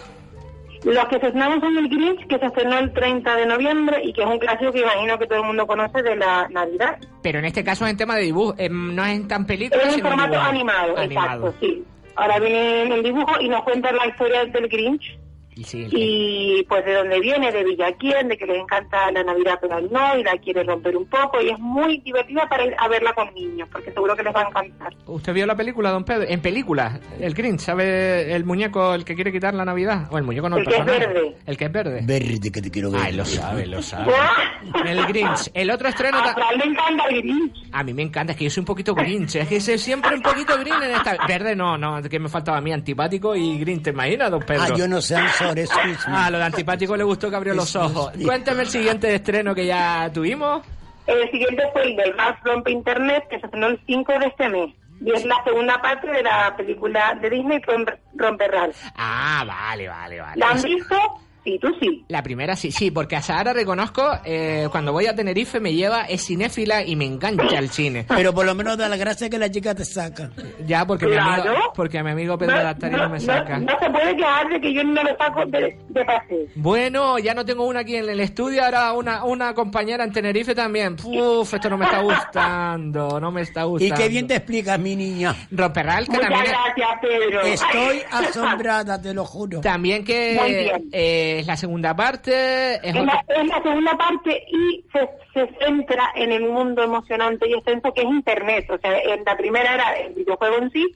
[0.85, 4.13] Los que se estrenaron son el Grinch, que se estrenó el 30 de noviembre y
[4.13, 6.99] que es un clásico que imagino que todo el mundo conoce de la Navidad.
[7.23, 8.55] Pero en este caso es en tema de dibujo.
[8.59, 11.49] eh, no es en tan película, Es en formato animado, Animado.
[11.49, 11.85] exacto, sí.
[12.17, 15.19] Ahora viene en el dibujo y nos cuenta la historia del Grinch
[15.55, 19.59] Y sí, y pues de dónde viene, de Villaquién, de que les encanta la Navidad
[19.61, 22.89] pero no y la quiere romper un poco y es muy divertida para ir a
[22.89, 24.95] verla con niños porque seguro que les va a encantar.
[25.07, 26.25] ¿Usted vio la película, don Pedro?
[26.27, 30.09] En película, el Grinch, ¿sabe el muñeco el que quiere quitar la Navidad?
[30.11, 31.07] O el muñeco no, el, El que es personaje.
[31.15, 31.37] verde.
[31.47, 32.01] El que es verde.
[32.05, 33.03] Verde que te quiero ver.
[33.05, 34.11] Ay, lo sabe, lo sabe.
[34.87, 35.51] El Grinch.
[35.55, 36.19] El otro estreno...
[36.19, 37.53] A ta- le encanta el Grinch.
[37.73, 39.37] A mí me encanta, es que yo soy un poquito Grinch.
[39.37, 41.17] Es que soy siempre un poquito Grinch en esta...
[41.27, 44.63] Verde no, no, que me faltaba a mí, antipático y Grinch, ¿te imaginas, don Pedro?
[44.63, 45.17] Ah, yo no sé,
[45.51, 46.17] Excuse me.
[46.17, 48.13] Ah, lo de antipático le gustó que abrió los ojos.
[48.25, 50.63] Cuéntame el siguiente estreno que ya tuvimos.
[51.07, 54.49] El siguiente fue el del Más Rompe Internet, que se estrenó el 5 de este
[54.49, 54.71] mes.
[55.05, 58.77] Y es la segunda parte de la película de Disney, Romper, Romper Ralph.
[58.97, 60.37] Ah, vale, vale, vale.
[60.37, 60.97] ¿La han visto?
[61.45, 62.05] Sí, tú sí.
[62.09, 66.03] La primera sí, sí, porque a Sahara reconozco, eh, cuando voy a Tenerife me lleva,
[66.03, 68.05] es cinéfila y me engancha el cine.
[68.09, 70.31] Pero por lo menos da la gracia que la chica te saca.
[70.67, 71.73] Ya, porque mi amigo, Claro.
[71.75, 73.59] porque a mi amigo Pedro Dactari no me saca.
[73.59, 76.47] no se puede quejar de que yo no lo saco de, de paseo.
[76.55, 80.55] Bueno, ya no tengo una aquí en el estudio, ahora una, una compañera en Tenerife
[80.55, 80.97] también.
[81.03, 83.95] Uf, esto no me está gustando, no me está Y gustando.
[83.97, 85.35] qué bien te explicas, mi niña.
[85.51, 87.41] Romperral, que Muchas también gracias, Pedro.
[87.43, 89.61] Estoy asombrada, te lo juro.
[89.61, 90.33] También Muy que
[90.73, 90.89] bien.
[90.93, 92.75] eh, es la segunda parte.
[92.77, 97.49] Es Es la, es la segunda parte y se, se centra en el mundo emocionante
[97.49, 98.71] y extenso que es Internet.
[98.71, 100.95] O sea, en la primera era el videojuego en sí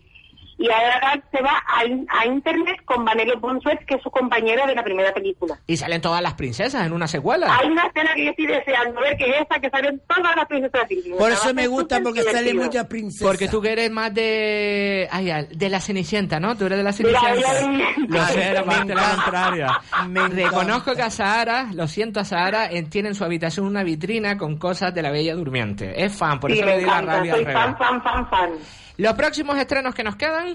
[0.59, 4.75] y ahora se va a, a Internet con Vanellope Bonsuet, que es su compañera de
[4.75, 5.59] la primera película.
[5.66, 7.55] Y salen todas las princesas en una secuela.
[7.59, 10.47] Hay una escena que yo estoy deseando ver, que es esa que salen todas las
[10.47, 11.19] princesas Disney.
[11.19, 13.27] Por eso a me gusta, porque salen muchas princesas.
[13.27, 15.09] Porque tú que eres más de.
[15.11, 16.57] Ay, de la Cenicienta, ¿no?
[16.57, 17.92] Tú eres de la De Cenicienta.
[18.09, 19.81] Lo sé, la Me parte la contraria.
[20.09, 20.29] Me.
[20.29, 24.37] Reconozco que a Sahara, lo siento a Sahara, en- tiene en su habitación una vitrina
[24.38, 26.03] con cosas de la Bella Durmiente.
[26.05, 28.51] Es fan, por Sí, eso le di la rabia soy fan, fan, fan, fan.
[28.98, 30.54] Los próximos estrenos que nos quedan.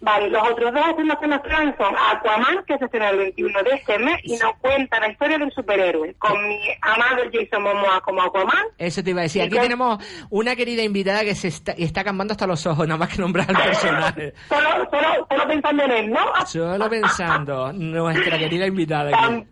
[0.00, 3.62] Vale, los otros dos estrenos que nos traen son Aquaman, que se estrena el 21
[3.62, 8.02] de este mes, y nos cuenta la historia del superhéroe, con mi amado Jason Momoa
[8.02, 9.40] como Aquaman, Eso te iba a decir.
[9.42, 12.98] ¿Y Aquí tenemos una querida invitada que se está, está cambiando hasta los ojos, nada
[12.98, 14.34] más que nombrar al personaje.
[14.50, 16.46] solo, solo, solo pensando en él, ¿no?
[16.46, 19.10] Solo pensando, nuestra querida invitada.
[19.10, 19.46] Tam-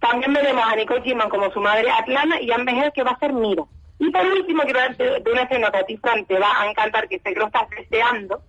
[0.00, 3.18] también veremos a Nicole Kidman como su madre Atlana y a Mejel que va a
[3.20, 3.62] ser Mira.
[3.98, 7.32] Y por último, quiero darte de una escena que te va a encantar, que sé
[7.32, 8.42] que lo estás deseando,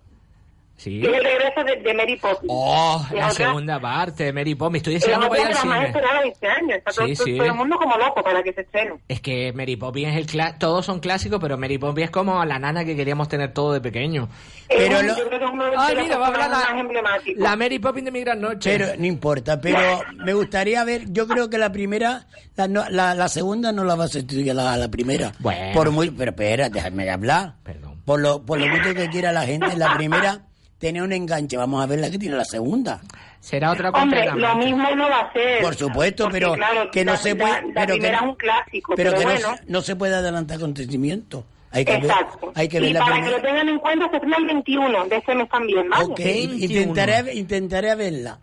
[0.78, 1.00] Sí.
[1.00, 2.46] que es el regreso de, de Mary Poppins.
[2.48, 4.76] Oh, la otra- segunda parte de Mary Poppins.
[4.78, 5.92] Estoy es deseando para ir al cine.
[6.28, 6.74] este año.
[6.76, 7.36] Está Sí, todo- sí.
[7.36, 8.94] todo el mundo como loco para que se estrene.
[9.08, 12.42] Es que Mary Poppins es el cla- todos son clásicos, pero Mary Poppins es como
[12.44, 14.28] la nana que queríamos tener todo de pequeño.
[14.68, 16.84] Pero lo- yo creo que es uno de Ay, los mira, va a hablar la,
[17.36, 18.70] la Mary Poppins de mi gran noche.
[18.78, 19.80] Pero no importa, pero
[20.14, 23.96] me gustaría ver, yo creo que la primera, la, no- la, la segunda no la
[23.96, 25.32] va a sustituir la, la primera.
[25.40, 25.72] Bueno.
[25.74, 27.54] Por muy, pero espera, déjame hablar.
[27.64, 28.00] Perdón.
[28.04, 30.40] Por lo, por lo mucho que quiera la gente, la primera
[30.78, 31.56] tener un enganche.
[31.56, 33.00] Vamos a ver la que tiene la segunda.
[33.40, 35.62] Será otra Hombre, lo mismo no va a ser.
[35.62, 37.72] Por supuesto, Porque, pero claro, que no la- se puede.
[37.72, 39.60] La, pero que, es un clásico, pero pero, que no bueno.
[39.68, 41.44] no, se puede adelantar acontecimientos.
[41.70, 42.52] Hay que ver, Exacto.
[42.54, 45.16] hay que ver y la para que lo tengan en cuenta, se el 21 de
[45.16, 46.04] este mes también, ¿vale?
[46.04, 46.64] Ok, 21.
[46.64, 48.38] intentaré, intentaré verla.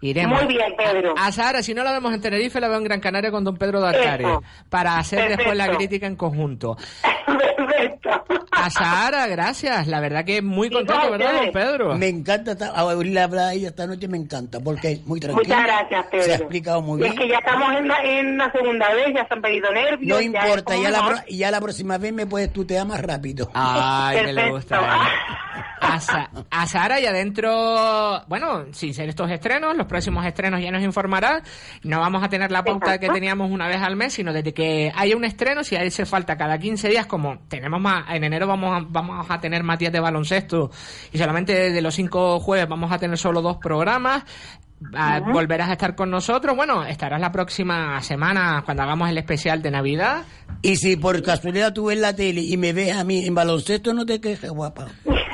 [0.00, 0.42] Iremos.
[0.42, 1.14] Muy bien, Pedro.
[1.16, 3.56] A Sara, si no la vemos en Tenerife, la veo en Gran Canaria con don
[3.56, 4.24] Pedro Dartari.
[4.24, 4.42] Eso.
[4.68, 6.76] Para hacer después la crítica en conjunto.
[7.26, 8.10] Perfecto.
[8.52, 9.86] A Sara, gracias.
[9.86, 11.52] La verdad que muy contento, ¿verdad, don.
[11.52, 11.94] Pedro?
[11.96, 15.56] Me encanta ta- a oírle hablar ella esta noche, me encanta, porque es muy tranquila.
[15.56, 16.24] Muchas gracias, Pedro.
[16.24, 17.22] Se ha explicado muy Y Es bien.
[17.22, 20.08] que ya estamos en la, en la segunda vez, ya se han pedido nervios.
[20.08, 23.00] No ya importa, es ya la, pro- ya la próxima vez me puedes tutear más
[23.00, 23.50] rápido.
[23.54, 24.54] Ay, me le Perfecto.
[24.56, 24.76] gusta.
[24.80, 25.08] ¿eh?
[25.80, 30.70] A, Sa- a Sara y adentro, bueno, sin ser estos estrenos, los próximos estrenos ya
[30.70, 31.42] nos informará.
[31.82, 33.12] No vamos a tener la pauta que Exacto.
[33.14, 36.58] teníamos una vez al mes, sino desde que haya un estreno, si hace falta cada
[36.58, 40.00] 15 días, como tenemos más, en enero vamos a, vamos a tener más días de
[40.00, 40.72] baloncesto
[41.12, 44.24] y solamente de los cinco jueves vamos a tener solo dos programas.
[44.92, 46.56] Ah, Volverás a estar con nosotros.
[46.56, 50.24] Bueno, estarás la próxima semana cuando hagamos el especial de Navidad.
[50.60, 53.94] Y si por casualidad tú ves la tele y me ves a mí en baloncesto,
[53.94, 54.88] no te quejes, guapa.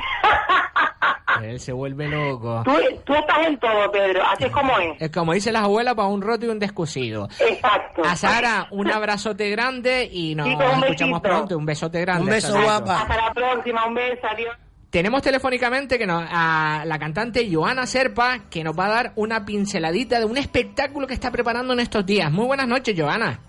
[1.41, 2.61] Él se vuelve loco.
[2.63, 2.71] Tú,
[3.03, 5.01] tú estás en todo, Pedro, así es como es.
[5.01, 7.27] Es como dicen las abuelas, para un roto y un descosido.
[7.39, 8.03] Exacto.
[8.03, 11.21] A Sara, un abrazote grande y nos escuchamos besito.
[11.21, 11.57] pronto.
[11.57, 12.23] Un besote grande.
[12.23, 13.01] Un beso, guapa.
[13.01, 14.55] Hasta la próxima, un beso, adiós.
[14.89, 19.45] Tenemos telefónicamente que nos, a la cantante Joana Serpa, que nos va a dar una
[19.45, 22.29] pinceladita de un espectáculo que está preparando en estos días.
[22.29, 23.39] Muy buenas noches, Joana.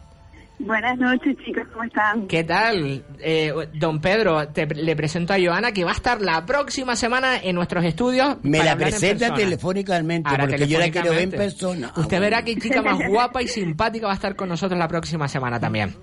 [0.65, 2.29] Buenas noches, chicos, ¿cómo están?
[2.29, 3.05] ¿Qué tal?
[3.19, 7.37] Eh, don Pedro, te, le presento a Joana, que va a estar la próxima semana
[7.37, 8.37] en nuestros estudios.
[8.45, 11.89] Me para la presenta telefónicamente, Ahora, porque yo la quiero ver en persona.
[11.89, 12.37] Ah, Usted bueno.
[12.37, 15.59] verá que chica más guapa y simpática va a estar con nosotros la próxima semana
[15.59, 15.97] también.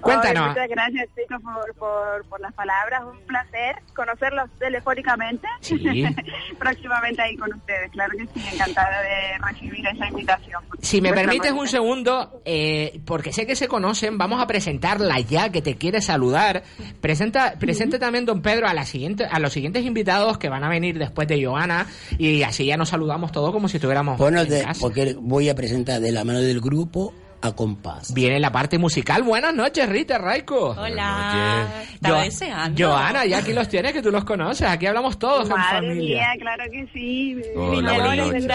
[0.00, 0.48] Cuéntanos.
[0.48, 3.02] muchas gracias, chicos, por, por, por las palabras.
[3.04, 5.46] Un placer conocerlos telefónicamente.
[5.60, 5.76] Sí.
[6.58, 7.90] Próximamente ahí con ustedes.
[7.92, 10.62] Claro que sí, encantada de recibir esa invitación.
[10.80, 13.68] Si me Vuestra permites un segundo, eh, porque sé que se
[13.98, 16.62] conocen, vamos a presentarla ya que te quiere saludar.
[17.00, 20.68] Presenta, presente también don Pedro a la siguiente, a los siguientes invitados que van a
[20.68, 21.86] venir después de Joana
[22.18, 24.80] y así ya nos saludamos todos como si estuviéramos Bueno, en de- casa.
[24.80, 28.12] porque voy a presentar de la mano del grupo a compás.
[28.14, 29.22] Viene la parte musical.
[29.22, 30.70] Buenas noches, Rita Raico.
[30.70, 31.66] Hola.
[31.94, 32.88] Estaba Jo- deseando.
[32.88, 34.68] Joana, ya aquí los tienes, que tú los conoces.
[34.68, 36.16] Aquí hablamos todos en Madre familia.
[36.18, 37.36] mía, claro que sí.
[37.56, 38.46] Hola, buenas noches.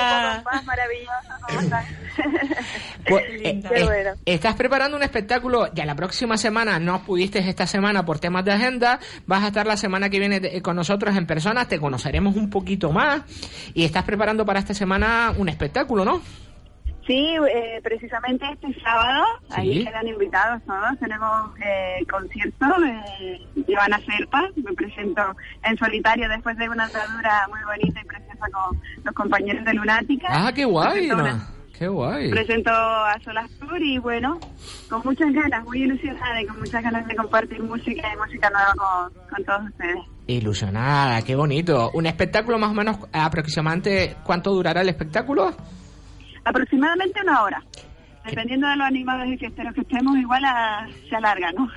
[1.47, 1.85] ¿Cómo están?
[3.07, 4.11] Pues, Qué eh, eh, bueno.
[4.25, 8.53] estás preparando un espectáculo ya la próxima semana, no pudiste esta semana por temas de
[8.53, 12.35] agenda, vas a estar la semana que viene de- con nosotros en persona, te conoceremos
[12.37, 13.23] un poquito más
[13.73, 16.21] y estás preparando para esta semana un espectáculo, ¿no?
[17.05, 19.53] Sí, eh, precisamente este sábado, Sí.
[19.59, 25.21] ahí quedan invitados todos, tenemos eh, concierto de Ivana Serpa, me presento
[25.63, 30.27] en solitario después de una andadura muy bonita y preciosa con los compañeros de Lunática.
[30.31, 31.09] Ah, qué guay,
[31.77, 32.29] Qué guay.
[32.31, 34.39] presento a Solas Tour y bueno,
[34.89, 38.73] con muchas ganas, muy ilusionada y con muchas ganas de compartir música y música nueva
[38.77, 39.97] con, con todos ustedes.
[40.27, 41.91] Ilusionada, qué bonito.
[41.95, 45.51] Un espectáculo más o menos aproximadamente, ¿cuánto durará el espectáculo?
[46.45, 47.63] Aproximadamente una hora.
[48.25, 51.69] Dependiendo de los animados y fiesteros que estemos, igual a- se alarga, ¿no?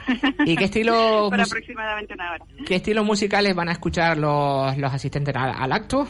[0.44, 2.44] ¿Y qué estilo Por mus- aproximadamente una hora.
[2.64, 6.06] ¿Qué estilos musicales van a escuchar los, los asistentes al, al acto?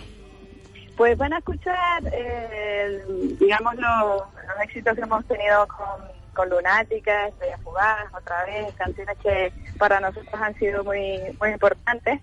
[0.94, 3.02] Pues van a escuchar, eh,
[3.40, 5.86] digamos, los, los éxitos que hemos tenido con,
[6.34, 12.20] con Lunática, Estrella Fugaz, otra vez, canciones que para nosotros han sido muy, muy importantes.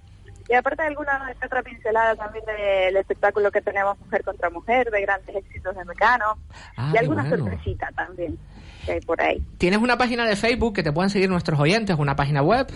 [0.49, 5.01] Y aparte de alguna otra pincelada también del espectáculo que tenemos Mujer contra Mujer, de
[5.01, 6.37] grandes éxitos de Mecano,
[6.75, 7.37] Ah, y alguna bueno.
[7.45, 8.37] sorpresita también
[8.85, 9.41] que hay por ahí.
[9.57, 12.67] ¿Tienes una página de Facebook que te puedan seguir nuestros oyentes, una página web?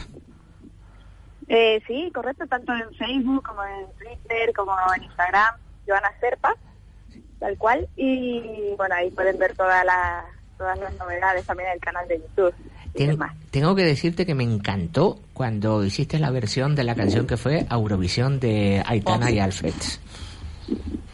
[1.50, 5.56] Eh, sí, correcto, tanto en Facebook como en Twitter, como en Instagram,
[5.88, 6.56] Joana Serpa,
[7.40, 7.88] tal cual.
[7.96, 10.26] Y bueno, ahí pueden ver todas las
[10.58, 12.54] todas las novedades también en el canal de YouTube.
[12.98, 13.34] Y Ten- demás.
[13.52, 17.66] tengo que decirte que me encantó cuando hiciste la versión de la canción que fue
[17.70, 19.74] Eurovisión de Aitana y Alfred.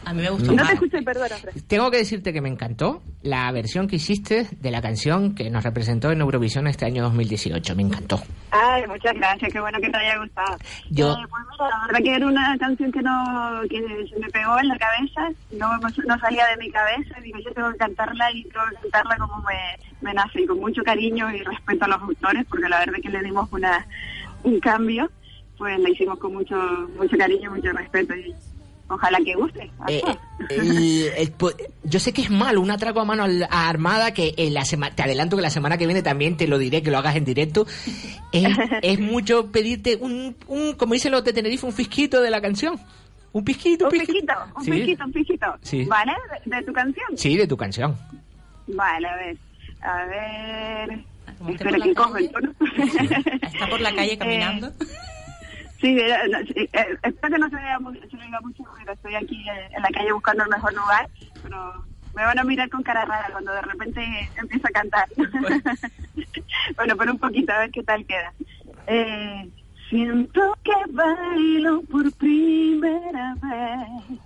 [0.06, 0.68] A mí me gustó No más.
[0.68, 1.34] te escuché, perdona.
[1.66, 5.64] Tengo que decirte que me encantó la versión que hiciste de la canción que nos
[5.64, 7.74] representó en Eurovisión este año 2018.
[7.74, 8.20] Me encantó.
[8.50, 10.58] Ay, muchas gracias, qué bueno que te haya gustado.
[10.90, 13.80] Yo- Eh, pues mira, la verdad que era una canción que no que
[14.12, 17.70] se me pegó en la cabeza, no, no salía de mi cabeza, digo, yo tengo
[17.72, 19.56] que cantarla y tengo que cantarla como me,
[20.02, 23.08] me nace, y con mucho cariño y respeto a los autores, porque la verdad que
[23.08, 23.86] le dimos una
[24.42, 25.10] un cambio,
[25.56, 26.56] pues la hicimos con mucho
[26.98, 28.34] mucho cariño, mucho respeto y
[28.88, 29.70] ojalá que guste.
[29.88, 30.16] Eh, todos.
[30.50, 31.52] el- el po-
[31.84, 34.64] yo sé que es malo un atraco a mano al- a armada que en la
[34.64, 37.16] sema- te adelanto que la semana que viene también te lo diré que lo hagas
[37.16, 37.66] en directo
[38.32, 38.46] es,
[38.82, 42.78] es mucho pedirte un, un como dicen los de Tenerife un fisquito de la canción
[43.32, 44.32] Un pisquito, un pisquito.
[44.56, 44.70] Un Sí.
[44.70, 45.46] pisquito, un pisquito.
[45.62, 45.84] Sí.
[45.86, 46.12] ¿Vale?
[46.44, 47.06] ¿De, de tu canción?
[47.16, 47.96] Sí, de tu canción.
[48.68, 49.36] Vale, a ver.
[49.82, 51.04] A ver...
[51.48, 52.52] Espera por que cojo el tono.
[53.42, 54.70] Está por la calle caminando.
[55.84, 55.98] Sí,
[56.54, 58.92] sí, eh, espero que no se vea mucho, ruido.
[58.94, 59.44] Estoy aquí
[59.76, 61.10] en la calle buscando el mejor lugar,
[61.42, 65.06] pero me van a mirar con cara rara cuando de repente empiezo a cantar.
[66.76, 68.32] bueno, pero un poquito, a ver qué tal queda.
[68.86, 69.50] Eh,
[69.90, 74.20] siento que bailo por primera vez.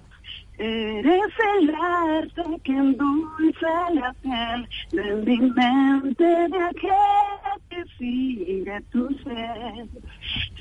[0.59, 9.09] Eres el arte que endulza la piel de mi mente de aquella que sigue tu
[9.23, 9.88] ser.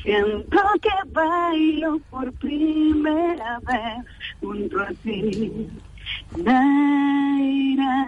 [0.03, 4.05] Siento que bailo por primera vez
[4.39, 5.67] junto a ti.
[6.36, 8.07] Naira.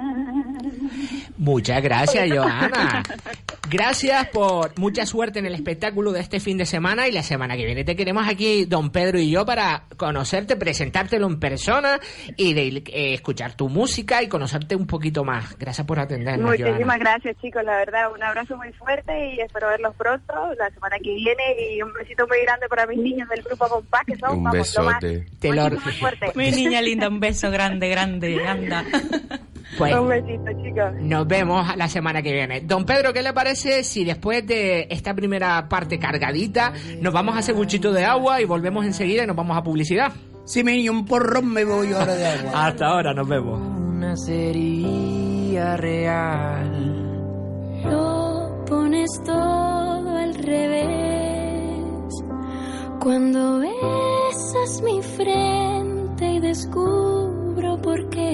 [1.37, 3.03] Muchas gracias, Joana.
[3.69, 7.55] Gracias por mucha suerte en el espectáculo de este fin de semana y la semana
[7.55, 11.99] que viene te queremos aquí, don Pedro y yo, para conocerte, presentártelo en persona
[12.35, 15.57] y de, eh, escuchar tu música y conocerte un poquito más.
[15.57, 16.65] Gracias por atendernos, Joana.
[16.71, 17.63] Muchísimas gracias, chicos.
[17.63, 21.43] La verdad, un abrazo muy fuerte y espero verlos pronto la semana que viene.
[21.75, 24.75] Y un besito muy grande para mis niños del grupo Compás, que son Un vamos,
[24.75, 24.99] lo más.
[25.01, 25.27] besote.
[25.39, 26.31] Te lo- Muchísimo fuerte.
[26.35, 28.83] Mi niña linda, un beso grande, grande, anda.
[29.77, 30.93] Pues, Un besito, chicos.
[31.01, 32.61] Nos vemos la semana que viene.
[32.61, 37.39] Don Pedro, ¿qué le parece si después de esta primera parte cargadita nos vamos a
[37.39, 40.11] hacer buchito de agua y volvemos enseguida y nos vamos a publicidad?
[40.45, 42.51] Si me niño un porrón me voy ahora de agua.
[42.67, 43.59] Hasta ahora, nos vemos.
[43.59, 46.95] Una sería real.
[47.83, 52.13] Lo pones todo al revés.
[52.99, 58.33] Cuando besas mi frente y descubro por qué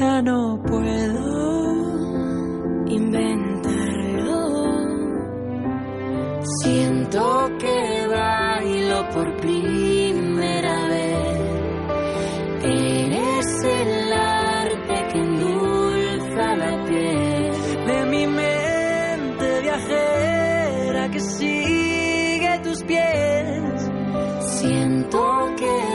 [0.00, 1.52] Ya no puedo.
[2.88, 3.81] inventarlo.
[6.44, 11.40] Siento que bailo por primera vez.
[12.64, 17.52] Eres el arte que endulza la piel.
[17.86, 23.90] De mi mente viajera que sigue tus pies.
[24.40, 25.91] Siento que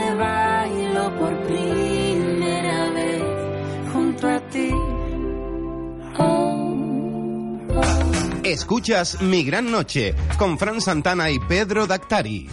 [8.52, 12.48] Escuchas Mi Gran Noche con Fran Santana y Pedro Dactari.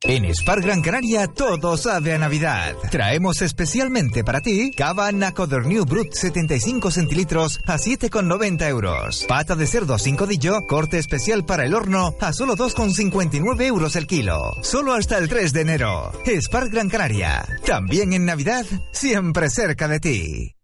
[0.00, 2.76] En Spar Gran Canaria todo sabe a Navidad.
[2.90, 9.26] Traemos especialmente para ti Cava Nacoder New Brut 75 centilitros a 7,90 euros.
[9.28, 14.06] Pata de cerdo sin codillo, corte especial para el horno a solo 2,59 euros el
[14.06, 14.54] kilo.
[14.62, 16.12] Solo hasta el 3 de enero.
[16.24, 17.44] Spar Gran Canaria.
[17.66, 20.55] También en Navidad, siempre cerca de ti.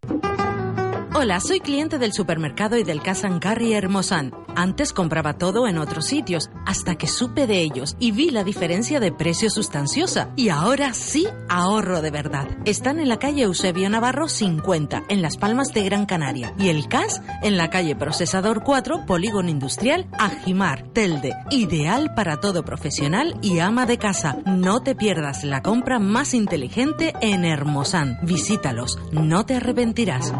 [1.15, 4.33] Hola, soy cliente del supermercado y del Cash and Carry Hermosan.
[4.55, 8.99] Antes compraba todo en otros sitios, hasta que supe de ellos y vi la diferencia
[8.99, 10.29] de precio sustanciosa.
[10.35, 12.47] Y ahora sí ahorro de verdad.
[12.65, 16.53] Están en la calle Eusebio Navarro 50, en Las Palmas de Gran Canaria.
[16.57, 21.33] Y el Cash en la calle Procesador 4, Polígono Industrial, Ajimar, Telde.
[21.49, 24.37] Ideal para todo profesional y ama de casa.
[24.45, 28.19] No te pierdas la compra más inteligente en Hermosan.
[28.23, 30.33] Visítalos, no te arrepentirás.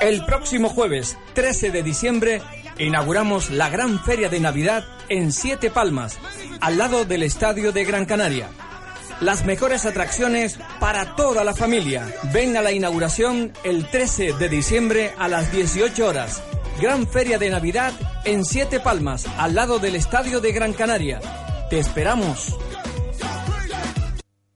[0.00, 2.40] El próximo jueves 13 de diciembre
[2.78, 6.18] inauguramos la gran feria de Navidad en Siete Palmas,
[6.60, 8.48] al lado del Estadio de Gran Canaria.
[9.20, 12.06] Las mejores atracciones para toda la familia.
[12.32, 16.44] Ven a la inauguración el 13 de diciembre a las 18 horas.
[16.80, 17.92] Gran feria de Navidad
[18.24, 21.20] en Siete Palmas, al lado del Estadio de Gran Canaria.
[21.70, 22.56] Te esperamos.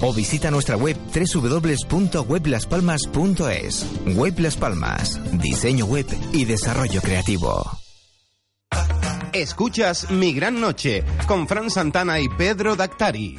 [0.00, 3.86] o visita nuestra web www.weblaspalmas.es.
[4.16, 7.78] Web Las Palmas, diseño web y desarrollo creativo.
[9.32, 13.38] Escuchas Mi Gran Noche con Fran Santana y Pedro Dactari.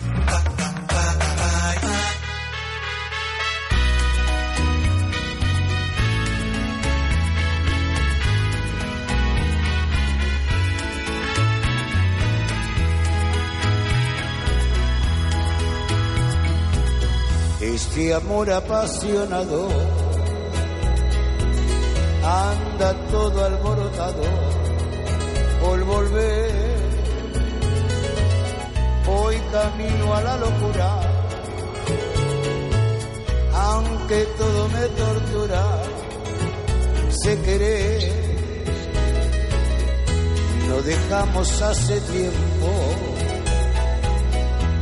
[18.12, 19.70] Amor apasionado
[22.24, 24.24] anda todo alborotado
[25.62, 26.80] por volver.
[29.08, 31.00] Hoy camino a la locura,
[33.54, 35.64] aunque todo me tortura,
[37.10, 38.30] sé querer.
[40.68, 42.72] Lo dejamos hace tiempo,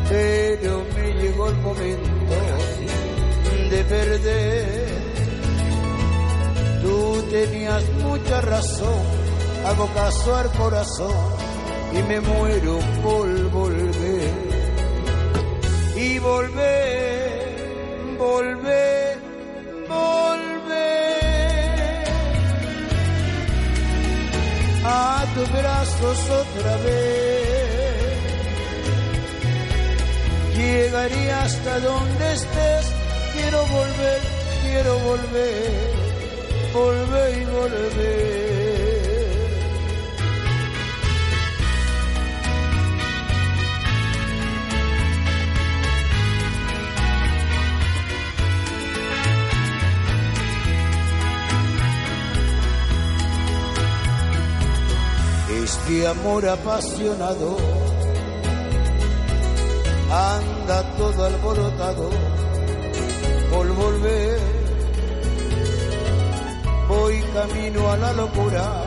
[0.10, 2.17] pero me llegó el momento
[3.70, 4.88] de perder.
[6.82, 9.02] Tú tenías mucha razón,
[9.66, 11.48] hago caso al corazón
[11.94, 14.32] y me muero por volver.
[15.96, 19.18] Y volver, volver,
[19.90, 20.48] volver
[24.86, 27.48] a tus brazos otra vez.
[30.56, 32.97] Llegaría hasta donde estés,
[33.48, 34.22] quiero volver,
[34.62, 35.94] quiero volver,
[36.74, 38.48] volver y volver.
[55.64, 57.58] Este amor apasionado
[60.12, 62.10] anda todo alborotado
[63.52, 64.40] por volver.
[66.88, 68.86] Voy camino a la locura,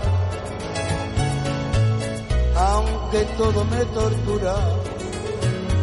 [2.56, 4.56] aunque todo me tortura,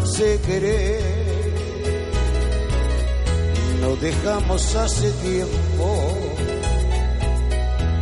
[0.04, 1.18] sé querer.
[3.82, 5.88] Nos dejamos hace tiempo,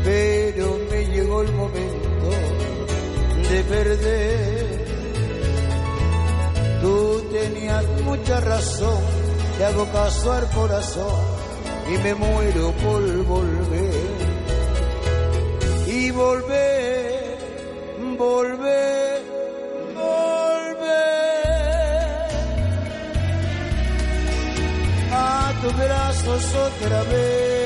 [0.03, 2.29] pero me llegó el momento
[3.49, 4.85] de perder.
[6.81, 9.03] Tú tenías mucha razón,
[9.57, 11.21] te hago caso al corazón
[11.93, 14.35] y me muero por volver.
[15.87, 17.37] Y volver,
[18.17, 19.21] volver,
[19.93, 20.75] volver
[25.13, 27.65] a tus brazos otra vez.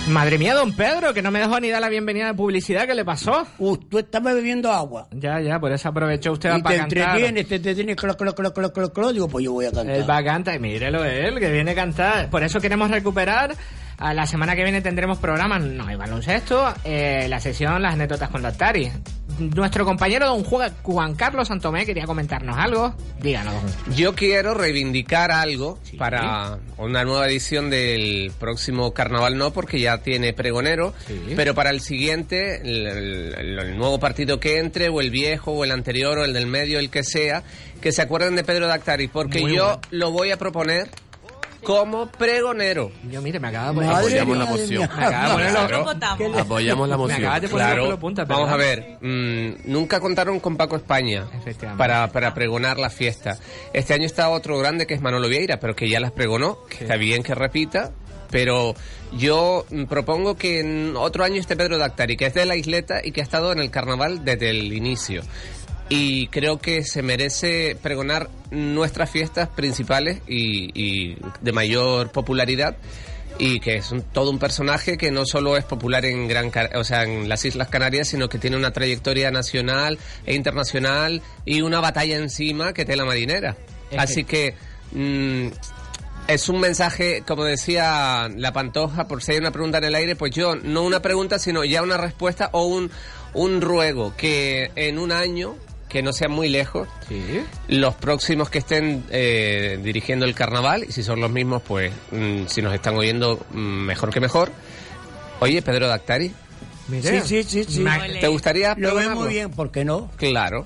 [0.08, 2.94] Madre mía, don Pedro, que no me dejó ni dar la bienvenida de publicidad, ¿qué
[2.94, 3.46] le pasó?
[3.58, 5.06] Uh, tú estabas bebiendo agua.
[5.12, 6.98] Ya, ya, por eso aprovechó usted Y te para cantar.
[6.98, 9.94] entretienes, te entretienes, clo, clo, clo, clo, clo, clo, digo, pues yo voy a cantar.
[9.94, 12.28] Él va a cantar, mírelo él, que viene a cantar.
[12.30, 13.54] Por eso queremos recuperar.
[14.02, 18.30] A la semana que viene tendremos programas, no hay baloncesto, eh, la sesión Las anécdotas
[18.30, 18.90] con Dactari.
[19.38, 22.94] Nuestro compañero don Juan, Carlos Santomé quería comentarnos algo.
[23.20, 23.54] Díganos.
[23.96, 30.32] Yo quiero reivindicar algo para una nueva edición del próximo carnaval, no porque ya tiene
[30.32, 30.92] pregonero,
[31.34, 35.64] pero para el siguiente, el, el- el nuevo partido que entre, o el viejo, o
[35.64, 37.42] el anterior, o el del medio, el que sea,
[37.80, 39.80] que se acuerden de Pedro Dactari, porque Muy yo bueno.
[39.90, 40.88] lo voy a proponer
[41.64, 42.90] como pregonero.
[43.10, 43.90] Yo, mire, me acaba de poner...
[43.90, 44.78] Apoyamos la moción.
[44.96, 46.40] Me acaba de poner los-.
[46.40, 47.20] Apoyamos la moción.
[47.20, 48.26] Me acabas de poner los Claro.
[48.26, 51.26] Vamos a ver, mm, nunca contaron con Paco España
[51.76, 53.38] para, para pregonar la fiesta.
[53.72, 56.84] Este año está otro grande que es Manolo Vieira, pero que ya las pregonó, que
[56.84, 57.92] está bien que repita.
[58.30, 58.74] Pero
[59.12, 63.00] yo mm, propongo que en otro año esté Pedro Dactari, que es de la isleta
[63.04, 65.22] y que ha estado en el carnaval desde el inicio.
[65.94, 72.76] Y creo que se merece pregonar nuestras fiestas principales y, y de mayor popularidad
[73.38, 76.70] y que es un- todo un personaje que no solo es popular en Gran Ca-
[76.76, 81.60] o sea, en las Islas Canarias, sino que tiene una trayectoria nacional e internacional y
[81.60, 83.56] una batalla encima que tela marinera.
[83.98, 84.54] Así que
[84.92, 85.48] mm,
[86.28, 90.16] es un mensaje, como decía la Pantoja, por si hay una pregunta en el aire,
[90.16, 92.90] pues yo, no una pregunta, sino ya una respuesta o un,
[93.34, 95.56] un ruego que en un año,
[95.92, 96.88] que no sea muy lejos,
[97.68, 102.46] los próximos que estén eh, dirigiendo el carnaval, y si son los mismos, pues mm,
[102.46, 104.50] si nos están oyendo, mm, mejor que mejor.
[105.40, 106.32] Oye, Pedro Dactari.
[106.88, 107.84] Sí, sí, sí, sí.
[108.20, 110.10] ¿Te gustaría Lo veo muy bien, ¿por qué no?
[110.16, 110.64] Claro.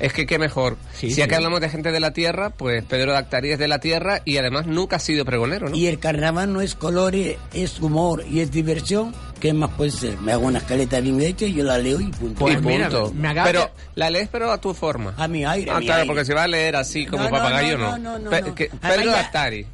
[0.00, 0.76] Es que qué mejor.
[0.94, 1.22] si sí.
[1.22, 4.36] aquí hablamos de gente de la tierra, pues Pedro Dactari es de la tierra y
[4.36, 5.76] además nunca ha sido pregonero, ¿no?
[5.76, 9.14] Y el carnaval no es colores, es humor y es diversión.
[9.40, 10.18] ¿Qué más puede ser?
[10.18, 12.48] Me hago una escaleta bien hecha y yo la leo y punto.
[12.50, 13.12] y punto.
[13.44, 15.14] pero la lees pero a tu forma.
[15.16, 15.70] A mi aire.
[15.70, 16.08] Ah, mi claro, aire.
[16.12, 17.98] porque si va a leer así como No, no, papagayo, no, no.
[17.98, 18.54] no, no, Pe- no.
[18.54, 19.12] Pedro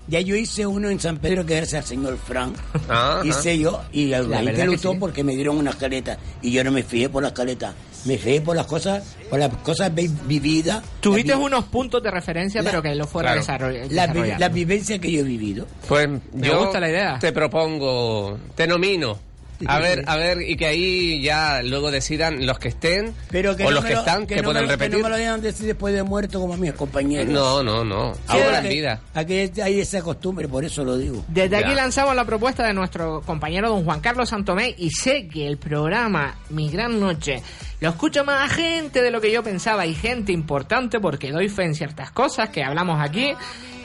[0.08, 2.56] ya- yo hice uno en San Pedro que gracias al señor Frank.
[2.88, 3.58] Ah, hice ajá.
[3.60, 4.98] yo y la, La gente gustó sí.
[5.00, 7.72] porque me dieron una escaleta y yo no me fijé por la escaleta.
[8.04, 10.82] Me reí por las cosas, por las cosas vi- vividas.
[11.00, 13.66] Tuviste unos puntos de referencia, pero que lo fuera Claro.
[13.70, 14.38] desarroll- la, vi- desarrollando.
[14.40, 15.66] la vivencia que yo he vivido.
[15.88, 17.18] Pues Me yo gusta la idea.
[17.18, 19.18] te propongo, te nomino.
[19.66, 23.64] A ver, a ver, y que ahí ya luego decidan los que estén Pero que
[23.64, 24.98] o no los que lo- están, que, no me lo- Que repetir.
[25.02, 27.28] no me lo decir después de muerto como a mis compañeros.
[27.32, 28.14] No, no, no.
[28.14, 29.00] Sí, Ahora en vida.
[29.14, 31.24] Aquí hay esa costumbre, por eso lo digo.
[31.28, 35.46] Desde aquí lanzamos la propuesta de nuestro compañero don Juan Carlos Santomé y sé que
[35.46, 37.42] el programa Mi Gran Noche
[37.80, 41.64] lo escucha más gente de lo que yo pensaba y gente importante porque doy fe
[41.64, 43.32] en ciertas cosas que hablamos aquí.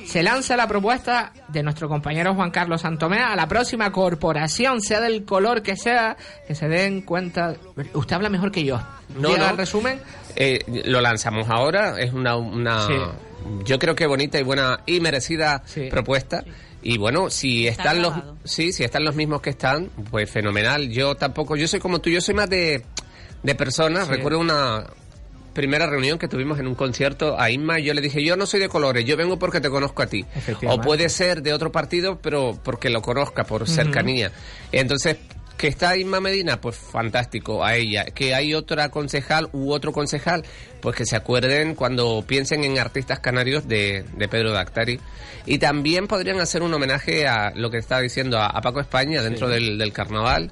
[0.10, 5.00] Se lanza la propuesta de nuestro compañero Juan Carlos Santomé a la próxima corporación, sea
[5.02, 7.54] del color que sea, que se den cuenta.
[7.94, 8.82] Usted habla mejor que yo.
[9.16, 9.52] No, Llega no.
[9.52, 10.00] el resumen.
[10.36, 12.94] Eh, lo lanzamos ahora, es una, una Sí.
[13.66, 16.44] yo creo que bonita y buena y merecida propuesta.
[16.82, 18.14] Y bueno, si Está están los
[18.46, 20.90] sí, si están los mismos que están, pues fenomenal.
[20.90, 22.84] Yo tampoco, yo soy como tú, yo soy más de,
[23.44, 24.08] de personas.
[24.08, 24.14] Sí.
[24.14, 24.86] Recuerdo una
[25.60, 28.62] primera reunión que tuvimos en un concierto a Inma yo le dije, yo no soy
[28.62, 30.26] de colores, yo vengo porque te conozco a ti.
[30.66, 34.32] O puede ser de otro partido, pero porque lo conozca, por cercanía.
[34.72, 35.18] Entonces,
[35.58, 38.06] que está Inma Medina, pues fantástico, a ella.
[38.06, 40.46] Que hay otra concejal u otro concejal,
[40.80, 44.98] pues que se acuerden cuando piensen en artistas canarios de, de Pedro Dactari.
[45.46, 49.22] Y también podrían hacer un homenaje a lo que estaba diciendo a, a Paco España
[49.22, 49.54] dentro Sí.
[49.56, 50.50] del, del carnaval.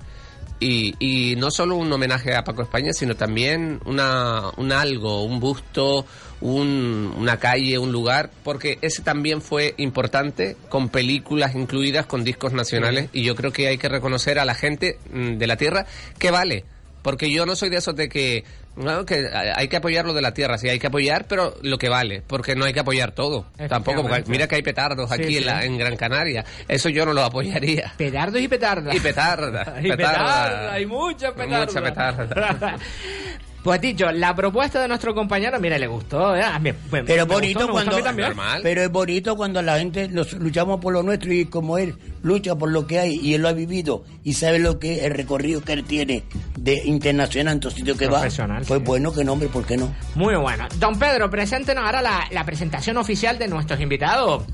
[0.60, 5.40] Y, y no solo un homenaje a Paco España, sino también una, un algo, un
[5.40, 6.06] busto,
[6.42, 12.54] un- una calle, un lugar, porque ese también fue importante, con películas incluidas, con discos
[12.54, 15.86] nacionales, y yo creo que hay que reconocer a la gente mm, de la tierra
[16.18, 16.66] que vale.
[17.04, 18.44] Porque yo no soy de esos de que,
[18.78, 21.78] no, que hay que apoyar lo de la tierra, sí, hay que apoyar, pero lo
[21.78, 23.46] que vale, porque no hay que apoyar todo.
[23.68, 25.38] Tampoco, porque mira que hay petardos aquí sí.
[25.38, 26.46] En, la- en Gran Canaria.
[26.68, 27.94] Eso yo no lo apoyaría.
[27.98, 28.96] Petardos y petardas.
[28.96, 29.76] Y petarda.
[29.82, 31.66] Y petarda, hay mucha petarda.
[31.66, 32.78] Mucha petarda.
[33.68, 36.42] Pues dicho, la propuesta de nuestro compañero, mira, le gustó, ¿eh?
[36.42, 38.34] A mí, pues, Pero me bonito gustó, cuando mí también.
[38.64, 41.94] pero es bonito cuando la gente los, luchamos por lo nuestro y como él
[42.24, 45.14] lucha por lo que hay y él lo ha vivido y sabe lo que el
[45.14, 46.24] recorrido que él tiene
[46.58, 48.74] de internacional en todos sitios que va pues sí.
[48.86, 50.66] bueno que nombre por qué no Muy bueno.
[50.80, 54.46] Don Pedro, preséntenos ahora la, la presentación oficial de nuestros invitados.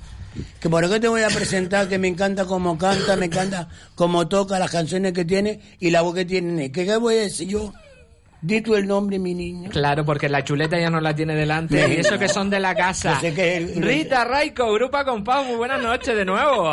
[0.59, 4.27] que por qué te voy a presentar que me encanta cómo canta me encanta cómo
[4.27, 7.73] toca las canciones que tiene y la voz que tiene qué voy a decir yo
[8.45, 11.83] di tú el nombre mi niño Claro, porque la chuleta ya no la tiene delante.
[11.87, 11.93] Sí.
[11.93, 13.13] Y eso que son de la casa.
[13.15, 16.71] Yo sé que el- Rita Raico, Grupa Compás, muy buenas noches de nuevo.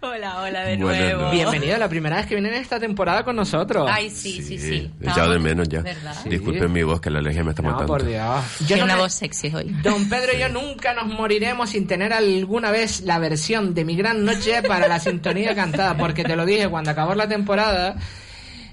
[0.00, 1.22] Hola, hola de Buenas nuevo.
[1.22, 1.32] noches.
[1.40, 3.88] Bienvenido, la primera vez que viene en esta temporada con nosotros.
[3.90, 4.90] Ay, sí, sí, sí.
[5.00, 5.80] He echado de menos ya.
[5.80, 6.14] ¿Verdad?
[6.26, 7.92] Disculpen mi voz, que la alergia me está No, matando.
[7.92, 8.44] por Dios.
[8.66, 9.74] Tiene no una me- voz sexy hoy.
[9.82, 13.96] Don Pedro y yo nunca nos moriremos sin tener alguna vez la versión de Mi
[13.96, 17.96] Gran Noche para la sintonía cantada, porque te lo dije, cuando acabó la temporada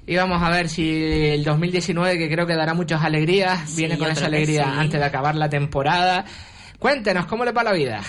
[0.07, 0.89] íbamos a ver si
[1.33, 4.71] el 2019, que creo que dará muchas alegrías, Sí, viene con esa alegría sí.
[4.79, 6.25] antes de acabar la temporada.
[6.79, 8.01] Cuéntenos, ¿cómo le va la vida?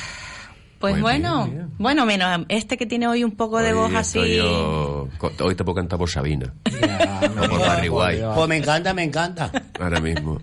[0.81, 4.37] Pues bueno, bueno, menos este que tiene hoy un poco de voz así.
[4.37, 5.09] yo-
[5.41, 6.53] hoy te puedo cantar por Sabina.
[6.67, 8.23] o por Barry White.
[8.35, 10.43] pues me encanta me encanta Ahora mismo.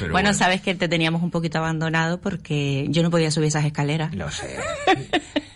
[0.00, 3.64] Pero bueno, sabes que te teníamos un poquito abandonado porque yo no podía subir esas
[3.66, 4.12] escaleras.
[4.16, 4.56] Lo sé.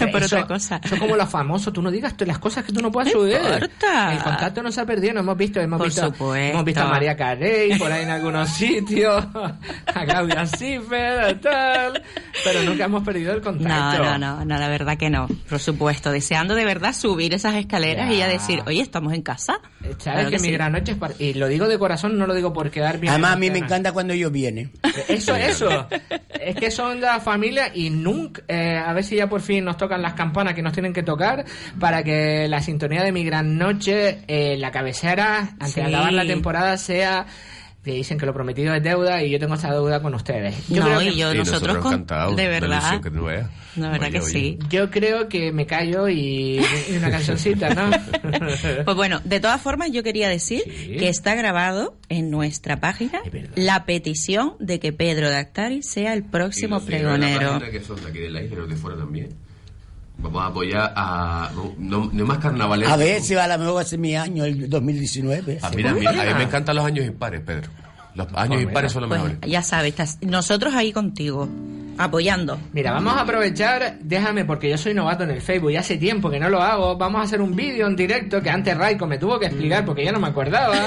[0.00, 0.80] No por eso, otra cosa.
[0.82, 3.20] Eso como los famosos, tú no digas tú las cosas que tú no puedes No
[3.20, 3.36] subir.
[3.36, 4.12] importa.
[4.12, 6.52] El contacto no se ha perdido, no hemos visto, hemos Por visto, supuesto.
[6.52, 9.24] hemos visto a María Carey por ahí en algunos sitios,
[9.94, 12.02] a Claudia Schiffer, tal,
[12.44, 14.04] pero nunca hemos perdido el No, contacto.
[14.04, 15.28] no, no, no, la verdad que no.
[15.48, 19.60] Por supuesto, deseando de verdad subir esas escaleras y ya decir, oye, estamos en casa.
[19.82, 20.52] Sabes Claro que, que mi sí.
[20.54, 23.10] gran noche es para- y lo digo de corazón, no lo digo por quedar bien.
[23.12, 24.72] además a mí me encanta cuando ellos vienen
[25.08, 25.86] Eso, eso.
[26.40, 28.42] Es que son la familia y nunca.
[28.48, 31.02] eh, a ver si ya por fin nos tocan las campanas que nos tienen que
[31.02, 31.44] tocar
[31.78, 35.80] para que la sintonía de mi gran noche, eh, la cabecera, antes Sí.
[35.80, 37.26] de acabar la temporada, sea.
[37.84, 40.56] Que dicen que lo prometido es deuda y yo tengo esa deuda con ustedes.
[40.66, 42.78] Yo No, creo y que- yo- Y nosotros con- encantados, de verdad.
[42.80, 43.48] ilusión que tú veas.
[43.76, 44.32] La verdad Oye, que oye.
[44.32, 44.58] sí.
[44.68, 46.58] Yo creo que me callo y,
[46.90, 47.90] y una cancioncita, ¿no?
[48.84, 53.20] Pues bueno, de todas formas yo quería decir que está grabado en nuestra página
[53.54, 57.60] la petición de que Pedro Dactari sea el próximo pregonero.
[57.70, 59.28] que son de aquí de la isla de fuera también.
[60.26, 61.50] Vamos a apoyar a...
[61.54, 62.88] No, no, no más carnavales.
[62.88, 65.70] a ver si va a la mejor va a ser mi año el 2019 Ah,
[65.74, 66.04] mira, a mí
[66.36, 67.70] me encantan los años impares, Pedro.
[68.14, 69.50] Los años impares son los Pues mejores.
[69.50, 71.48] ya sabes, estás- nosotros ahí contigo,
[71.98, 72.58] apoyando.
[72.72, 76.30] Mira, vamos a aprovechar, déjame, porque yo soy novato en el Facebook y hace tiempo
[76.30, 79.18] que no lo hago, vamos a hacer un vídeo en directo que antes Raiko me
[79.18, 80.76] tuvo que explicar porque ya no me acordaba.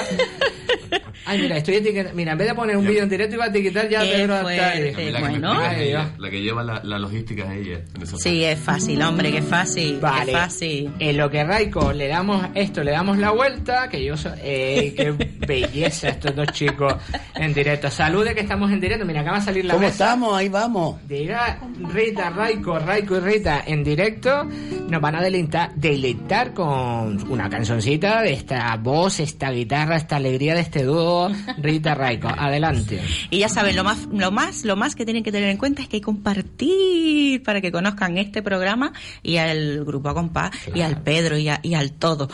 [1.26, 2.16] Ay, mira, estoy etiquetando.
[2.16, 4.12] Mira, en vez de poner un vídeo en directo, iba a etiquetar ya a Qué
[4.12, 4.62] Pedro fuerte.
[4.92, 5.52] La que, me Bueno.
[5.52, 6.18] explica Ay, es ella, Dios.
[6.20, 7.80] la que lleva la, la logística es ella.
[7.94, 9.98] en esa Sí, es fácil, hombre, que es fácil.
[10.00, 10.32] Vale.
[10.32, 10.90] Es fácil.
[10.98, 14.32] En lo que Raiko le damos esto, le damos la vuelta, que yo soy...
[14.42, 15.10] ¡Eh, qué
[15.46, 16.94] belleza estos dos chicos
[17.34, 17.90] en directo!
[17.90, 19.04] Salude que estamos en directo.
[19.04, 20.04] Mira, acaba de salir la ¿Cómo mesa.
[20.04, 20.34] estamos?
[20.36, 20.96] Ahí vamos.
[21.06, 21.58] Diga
[21.92, 24.44] Rita, Raiko, Raiko y Rita en directo
[24.88, 30.54] nos van a deleitar, deleitar con una cancioncita de esta voz, esta guitarra, esta alegría
[30.54, 31.09] de este dúo
[31.58, 32.28] Rita Raiko.
[32.28, 33.00] Adelante.
[33.30, 35.82] Y ya saben, lo más, lo más, lo más que tienen que tener en cuenta
[35.82, 38.92] es que hay que compartir para que conozcan este programa
[39.22, 42.28] y al grupo a compás y al Pedro y, a- y al todo.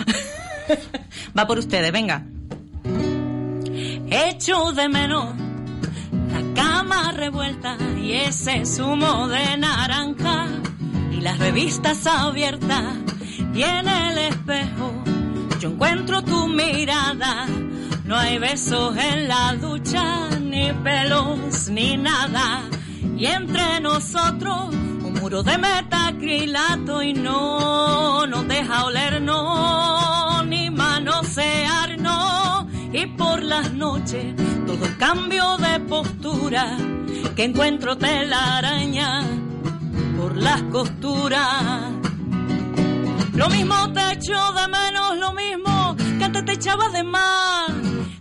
[1.39, 2.25] Va por ustedes, venga.
[4.11, 5.35] Echo de menos
[6.33, 10.47] la cama revuelta y ese zumo de naranja
[11.13, 12.85] y las revistas abiertas
[13.55, 14.93] y en el espejo
[15.59, 17.47] yo encuentro tu mirada.
[18.05, 22.63] No hay besos en la ducha, ni pelos, ni nada.
[23.17, 24.69] Y entre nosotros
[25.05, 32.67] un muro de metacrilato y no nos deja oler, no, ni manosearnos.
[32.93, 34.35] Y por las noches
[34.67, 36.77] todo cambio de postura
[37.35, 39.23] que encuentro telaraña
[40.17, 42.06] por las costuras.
[43.37, 47.71] Lo mismo te echo de menos, lo mismo que antes te echaba de más.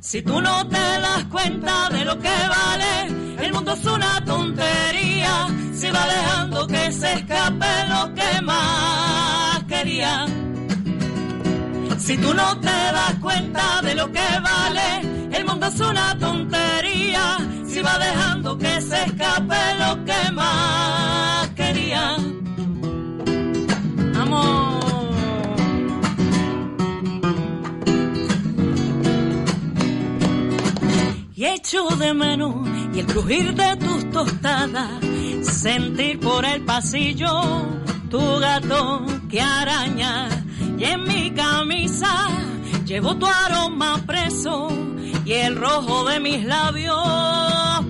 [0.01, 5.47] Si tú no te das cuenta de lo que vale, el mundo es una tontería.
[5.73, 10.25] Si va dejando que se escape lo que más quería.
[11.97, 17.37] Si tú no te das cuenta de lo que vale, el mundo es una tontería.
[17.65, 21.14] Si va dejando que se escape lo que más
[31.65, 32.55] echo de menos
[32.93, 34.91] y el crujir de tus tostadas,
[35.41, 37.41] sentir por el pasillo
[38.07, 40.29] tu gato que araña.
[40.77, 42.27] Y en mi camisa
[42.85, 44.69] llevo tu aroma preso
[45.25, 46.95] y el rojo de mis labios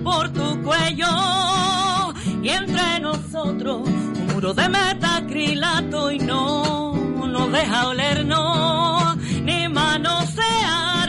[0.02, 2.14] por tu cuello.
[2.42, 11.05] Y entre nosotros un muro de metacrilato y no nos deja olernos ni manosearnos.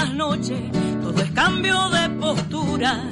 [0.00, 0.60] Las noches
[1.02, 3.02] todo es cambio de postura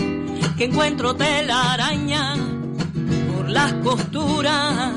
[0.57, 2.37] que encuentro telaraña
[3.35, 4.93] por las costuras.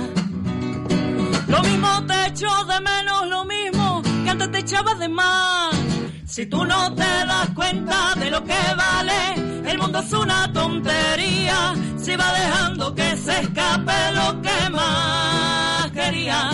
[1.48, 5.76] Lo mismo te echo de menos, lo mismo que antes te echaba de más.
[6.28, 11.74] Si tú no te das cuenta de lo que vale, el mundo es una tontería.
[11.98, 16.52] Si va dejando que se escape lo que más quería.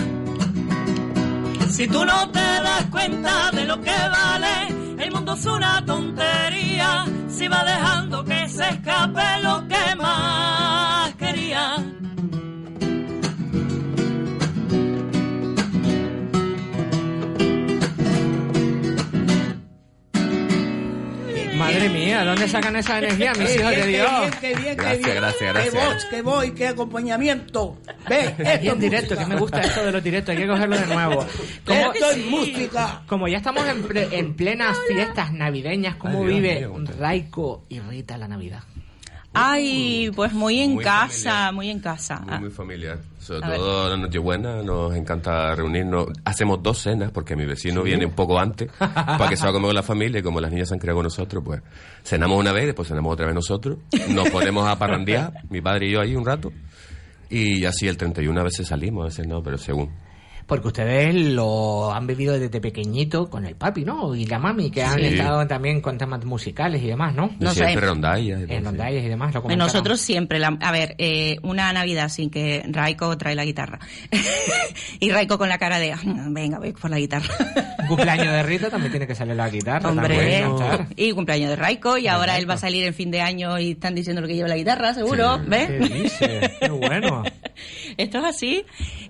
[1.70, 7.06] Si tú no te das cuenta de lo que vale, el mundo es una tontería.
[7.28, 11.76] Si va dejando que se escape lo que más quería.
[21.58, 24.10] Madre mía, ¿dónde sacan esa energía, mis Qué hijos de qué Dios?
[24.20, 25.16] bien, qué bien, qué Gracias, bien.
[25.16, 25.74] gracias, Qué gracias.
[25.93, 27.78] voz, qué voy, qué acompañamiento.
[28.10, 29.24] Ve, Aquí esto en es directo, música.
[29.28, 31.26] que me gusta esto de los directos, hay que cogerlo de nuevo.
[31.66, 33.01] Como, Esto es música.
[33.08, 37.64] como ya estamos en, ple- en plenas fiestas navideñas, ¿cómo Ay, Dios vive contra- Raiko
[37.70, 38.64] y Rita la Navidad?
[39.38, 41.53] Ay, pues muy en Muy casa, familiar.
[41.53, 42.20] muy en casa.
[42.22, 42.99] Muy, muy familiar.
[43.20, 43.58] Sobre A ver.
[43.58, 46.08] todo la Nochebuena nos encanta reunirnos.
[46.24, 49.51] Hacemos dos cenas porque mi vecino viene un poco antes para que se va a
[49.51, 51.62] comer con la familia y como las niñas se han criado con nosotros, pues
[52.03, 53.80] cenamos una vez, después cenamos otra vez nosotros.
[54.08, 56.53] Nos ponemos a parrandear, mi padre y yo ahí un rato.
[57.30, 59.89] Y así el 31 a veces salimos, a veces no, pero según.
[60.48, 64.14] Porque ustedes lo han vivido desde pequeñito con el papi, ¿no?
[64.14, 65.06] Y la mami, que han Sí.
[65.06, 67.32] estado también con temas musicales y demás, ¿no?
[67.39, 68.22] Yo siempre rondalla.
[68.39, 72.10] y En rondallas y demás, lo Pues nosotros siempre, la- a ver, eh, una Navidad
[72.10, 73.80] sin que Raiko trae la guitarra.
[75.00, 77.34] y Raiko con la cara de, "Ah, venga, voy por la guitarra.
[77.88, 79.89] Cumpleaños de Rita también tiene que salir la guitarra.
[79.89, 80.88] Hombre, también, cantar.
[80.96, 83.72] y cumpleaños de Raiko, y ahora él va a salir en fin de año y
[83.72, 85.93] están diciendo lo que lleva la guitarra, seguro, ¿Qué ¿ves?
[85.93, 86.52] dice?
[86.60, 87.24] Qué bueno.
[87.98, 88.66] Esto es así,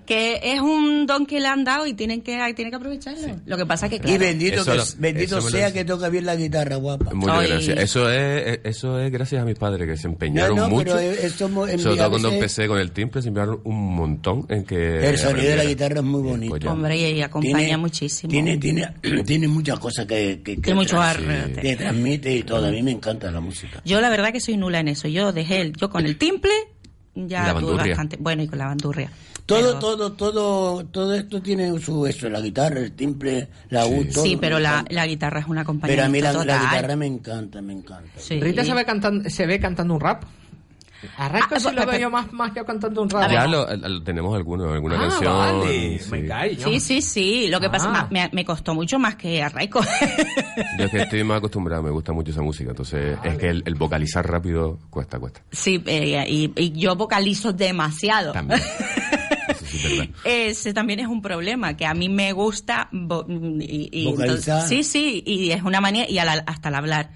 [0.06, 3.36] que es un don que le han dado y tienen que, tienen que aprovecharlo.
[3.46, 5.56] Lo que pasa es que, claro, Y bendito, Eso que, lo- bendito eso me lo
[5.58, 7.12] sea que toca bien la guitarra, guapa.
[7.14, 7.48] Muchas Ay.
[7.48, 7.78] gracias.
[7.78, 10.96] Eso es, eso es gracias a mis padres que se empeñaron No, no, mucho.
[10.96, 15.08] pero en Sobre todo cuando empecé con el timbre se empeñaron un montón en que
[15.08, 16.50] El sonido de la guitarra es muy bonito.
[16.56, 18.30] Pues hombre, y acompaña Tiene- muchísimo.
[18.30, 18.88] Tiene, tiene,
[19.26, 21.60] tiene muchas cosas que, que, que, Tiene mucho trans- arte.
[21.60, 22.66] que transmite y todo.
[22.66, 23.82] A mí me encanta la música.
[23.84, 25.08] Yo la verdad que soy nula en eso.
[25.08, 26.52] Yo dejé el, yo con el timple
[27.14, 28.16] ya tuve bastante.
[28.20, 29.10] Bueno, y con la bandurria.
[29.46, 34.24] Todo, todo, todo, todo esto tiene su eso, la guitarra, el timbre, la U, todo.
[34.24, 35.94] Sí, pero la, la guitarra es una compañía.
[35.96, 38.10] Pero a mí la, la guitarra me encanta, me encanta.
[38.28, 40.24] Rita se ve, cantando, se ve cantando un rap.
[41.18, 43.30] A Raiko Ah, sí lo veo yo más, más yo cantando un rap.
[43.30, 45.32] Ya lo, lo- tenemos alguno, alguna Ah, canción.
[45.36, 45.98] vale.
[46.00, 46.10] sí.
[46.10, 47.46] Me cae, Sí, sí, sí.
[47.48, 48.08] Lo que pasa Ah.
[48.10, 49.80] me, me costó mucho más que a Raiko.
[50.78, 52.70] Yo es que estoy más acostumbrado, me gusta mucho esa música.
[52.70, 55.42] Entonces, es que el, el vocalizar rápido cuesta, cuesta.
[55.52, 58.32] sí, eh, y, y yo vocalizo demasiado.
[58.32, 58.60] También.
[59.76, 60.14] Eso sí es verdad.
[60.24, 64.58] Ese también es un problema, que a mí me gusta y, y Vocalizar.
[64.60, 67.10] entonces- sí, sí, y es una manía y al- hasta al hablar.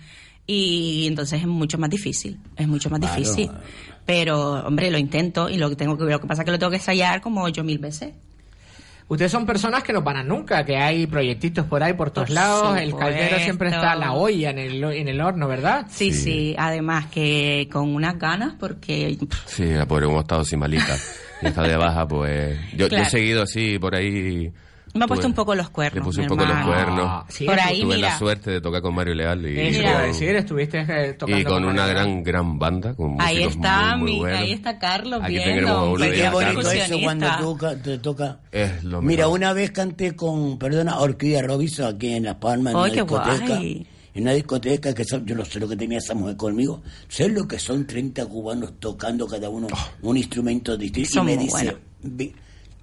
[0.47, 3.17] Y entonces es mucho más difícil, es mucho más Claro.
[3.17, 3.51] difícil.
[4.07, 6.59] Pero, hombre, lo intento y lo que tengo que lo que pasa es que lo
[6.59, 8.13] tengo que ensayar como ocho mil veces.
[9.07, 12.35] Ustedes son personas que no paran nunca, que hay proyectitos por ahí, por todos Por
[12.35, 12.79] lados.
[12.79, 15.87] El caldero siempre está la olla en el, en el horno, ¿verdad?
[15.91, 20.97] Sí, sí, además que con unas ganas porque Sí, la pobre hemos estado sin malita.
[21.43, 22.59] Y está de baja, pues.
[22.73, 23.05] Yo, yo Claro.
[23.05, 24.53] he seguido así por ahí.
[24.93, 25.95] me ha puesto Tuve- un poco los cuernos.
[25.95, 27.25] Le puse un poco los cuernos.
[27.29, 28.09] Sí, Por ahí, Tuve mira.
[28.11, 30.35] la suerte de tocar con Mario Leal y, Eso y te iba a con, decir,
[30.37, 31.95] estuviste eh, tocando y con una Mario.
[31.95, 32.95] gran, gran banda.
[32.95, 35.97] Con Ahí está, muy, muy mi, ahí está Carlos Aquí viendo.
[35.97, 38.39] de qué la bonito eso cuando toca, te toca.
[38.51, 42.81] Es lo Mira, una vez canté con, perdona, Orquídea Robinson aquí en Las Palmas, en
[42.81, 43.47] ¡Ay, una qué discoteca.
[43.57, 43.87] guay!
[44.15, 46.83] En una discoteca que son- yo no sé lo que tenía esa mujer conmigo.
[47.09, 49.69] Sé lo que son 30 cubanos tocando cada uno
[50.03, 51.11] un instrumento distinto.
[51.11, 52.33] Son y me dice, vi-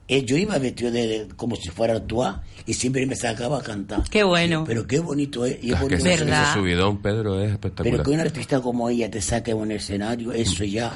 [0.08, 3.60] eh, yo iba vestido de, de- como si fuera a actuar y siempre me sacaba
[3.60, 4.04] a cantar.
[4.10, 4.64] Qué bueno.
[4.66, 5.58] Pero qué bonito es.
[5.62, 6.44] Y es Ah, que bonito ese, ¿Verdad?
[6.44, 7.92] ese subidón, Pedro, es espectacular.
[7.92, 10.94] pero que un artista como ella te saque en un escenario, eso ya.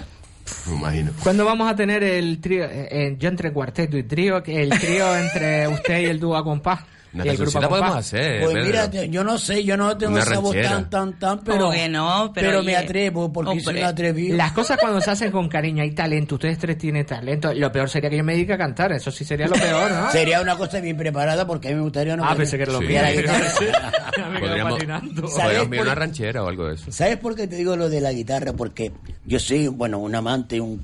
[0.67, 1.11] Me imagino.
[1.23, 2.63] ¿Cuándo vamos a tener el trío?
[2.65, 6.35] eh, eh, yo entre cuarteto y trío, que el trío entre usted y el dúo
[6.37, 6.79] a compás.
[7.13, 7.97] Una y el grupo podemos compás.
[7.97, 8.65] hacer, Pues Pedro.
[8.65, 11.71] mira, yo no sé, yo no tengo Una esa voz tan, tan, tan, pero, Como
[11.71, 14.37] que no, pero me oye, atrevo porque soy un atrevido.
[14.37, 17.53] Las cosas cuando se hacen con cariño hay talento, ustedes tres tienen talento.
[17.53, 20.09] Lo peor sería que yo me dedique a cantar, eso sí sería lo peor, ¿no?
[20.11, 22.71] Sería una cosa bien preparada porque a mí me gustaría no Ah, pensé que era
[22.71, 22.85] lo Sí.
[24.31, 25.27] me Podríamos, patinando.
[25.27, 26.91] ¿Sabes podríamos por- una ranchera o algo de eso.
[26.91, 28.53] ¿Sabes por qué te digo lo de la guitarra?
[28.53, 28.91] Porque
[29.25, 30.81] yo soy, bueno, un amante un,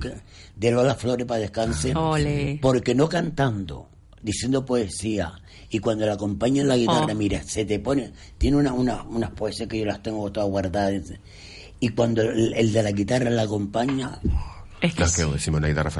[0.55, 1.93] de Lola Flores para descanse.
[1.95, 2.59] Ole.
[2.61, 3.88] Porque no cantando,
[4.22, 5.32] diciendo poesía,
[5.70, 7.15] y cuando la acompaña en la guitarra, Oh.
[7.15, 11.03] mira, se te pone, tiene una, una, unas poesías que yo las tengo todas guardadas.
[11.80, 14.20] Y cuando el, el de la guitarra la acompaña,
[14.82, 15.97] Es que No, es que decimos una guitarra es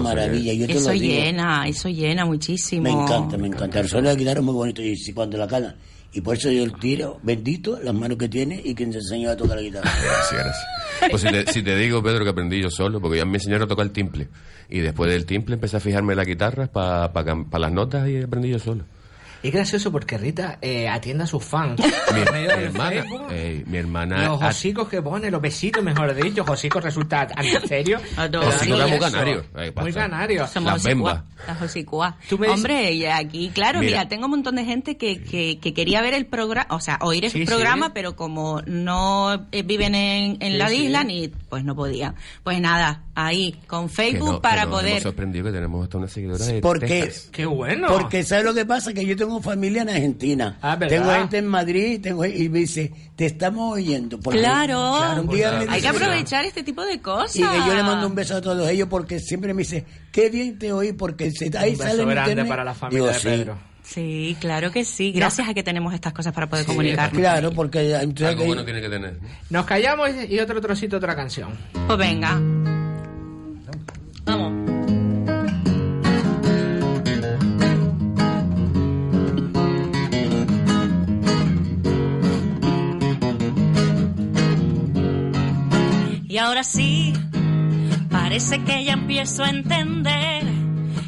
[0.00, 0.52] maravilla.
[0.52, 1.04] Yo te eso lo digo.
[1.14, 2.82] llena, eso llena muchísimo.
[2.82, 3.80] Me encanta, me encanta.
[3.80, 5.76] El solo de la guitarra es muy bonito y si cuando la calan.
[6.12, 9.30] Y por eso yo el tiro, bendito, las manos que tiene y quien se enseñó
[9.30, 9.88] a tocar la guitarra.
[10.02, 10.66] Gracias, gracias.
[11.08, 13.64] Pues si te, si te digo, Pedro, que aprendí yo solo, porque ya me enseñaron
[13.66, 14.26] a tocar el timple.
[14.70, 17.10] Y después del timple empecé a fijarme en la guitarra para
[17.58, 18.84] las notas y aprendí yo solo.
[19.42, 21.80] Es gracioso porque Rita eh, atiende a sus fans.
[22.12, 24.26] Mi, hermana, eh, mi hermana...
[24.28, 26.44] Los hocicos que pone, los besitos, mejor dicho.
[26.46, 27.98] Hocicos resulta tan serio.
[28.18, 28.44] Adoro.
[28.46, 29.44] Pero Hocico digo muy eso, canario.
[29.56, 30.00] Eh, Muy pasa.
[30.00, 30.46] canario.
[30.46, 33.90] Somos Las las Hombre, y aquí, claro, Mira.
[33.92, 36.98] mira, tengo un montón de gente que, que, que quería ver el programa, o sea,
[37.00, 37.46] oír el Sí, sí.
[37.46, 40.84] programa, pero como no eh, viven en, en Sí, la sí.
[40.84, 42.14] isla, ni pues no podían.
[42.44, 45.02] Pues nada, ahí, con Que Facebook no- para poder.
[45.02, 47.28] sorprendido que tenemos hasta una seguidora de Porque, Texas.
[47.32, 47.88] Qué bueno.
[47.88, 48.92] porque ¿sabes lo que pasa?
[48.92, 50.58] Que yo tengo familia en Argentina.
[50.62, 50.96] Ah, ¿verdad?
[50.98, 54.18] tengo gente en Madrid tengo, y me dice, te estamos oyendo.
[54.20, 57.36] Porque- Claro, un día me hay que aprovechar este tipo de cosas.
[57.36, 60.30] Y que yo le mando un beso a todos ellos porque siempre me dice, qué
[60.30, 62.48] bien te oí porque se, ahí Un beso sale grande internet.
[62.48, 63.28] para la familia Digo, de sí.
[63.28, 63.70] Pedro.
[63.82, 65.10] Sí, claro que sí.
[65.10, 67.18] Gracias a que tenemos estas cosas para poder comunicarnos.
[67.18, 69.18] Claro, porque entonces, Algo bueno tiene que tener.
[69.48, 71.48] Nos callamos y otro trocito, otra canción.
[71.88, 72.40] Pues venga.
[74.24, 74.52] Vamos.
[86.28, 87.12] Y ahora sí,
[88.10, 90.44] parece que ya empiezo a entender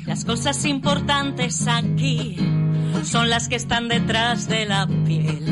[0.07, 2.37] las cosas importantes aquí
[3.05, 5.43] son las que están detrás de la piel.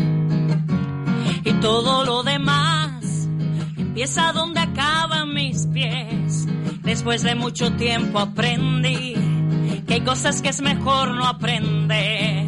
[1.44, 3.28] Y todo lo demás
[3.76, 6.19] empieza donde acaban mis pies.
[6.90, 9.14] Después de mucho tiempo aprendí
[9.86, 12.46] que hay cosas que es mejor no aprender.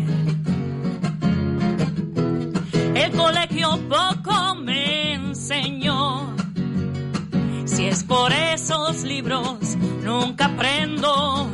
[2.96, 6.34] El colegio poco me enseñó.
[7.66, 11.48] Si es por esos libros, nunca aprendo.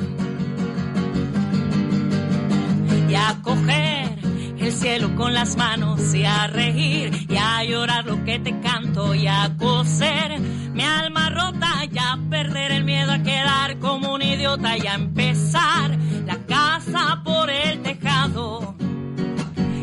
[3.07, 4.19] Y a coger
[4.59, 9.15] el cielo con las manos y a reír y a llorar lo que te canto
[9.15, 10.41] y a coser
[10.79, 15.99] mi alma rota ya perder el miedo a quedar como un idiota y a empezar
[16.25, 18.77] la casa por el tejado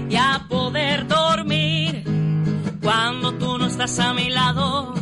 [0.09, 2.05] y a poder dormir
[2.81, 4.93] cuando tú no estás a mi lado.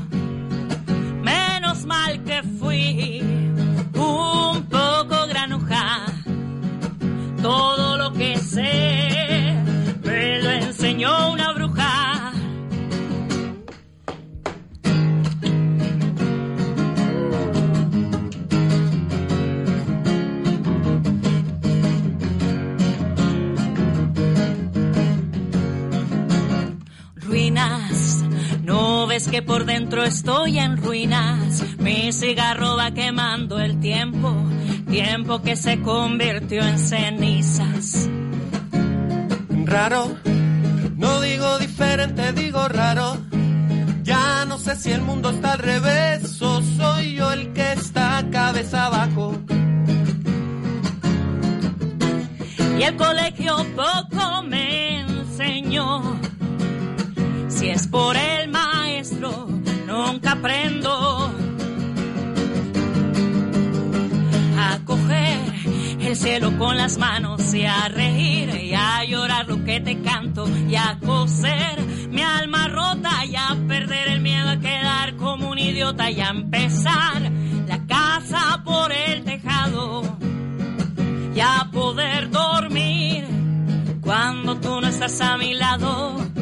[1.22, 3.22] Menos mal que fui
[3.94, 6.06] un poco granuja.
[7.40, 9.56] Todo lo que sé
[10.04, 11.63] me lo enseñó una bruja.
[29.46, 31.64] Por dentro estoy en ruinas.
[31.78, 34.34] Mi cigarro va quemando el tiempo,
[34.90, 38.10] tiempo que se convirtió en cenizas.
[39.66, 40.18] Raro,
[40.98, 43.18] no digo diferente, digo raro.
[44.02, 48.26] Ya no sé si el mundo está al revés o soy yo el que está
[48.32, 49.38] cabeza abajo.
[52.80, 56.20] Y el colegio poco me enseñó.
[57.48, 58.73] Si es por el maestro,
[59.94, 60.92] nunca aprendo
[64.58, 65.40] a coger
[66.02, 70.48] el cielo con las manos y a reír y a llorar lo que te canto
[70.68, 71.80] y a coser
[72.10, 76.30] mi alma rota y a perder el miedo a quedar como un idiota y a
[76.30, 77.32] empezar
[77.68, 80.18] la casa por el tejado
[81.36, 83.26] y a poder dormir
[84.02, 86.33] cuando tú no estás a mi lado.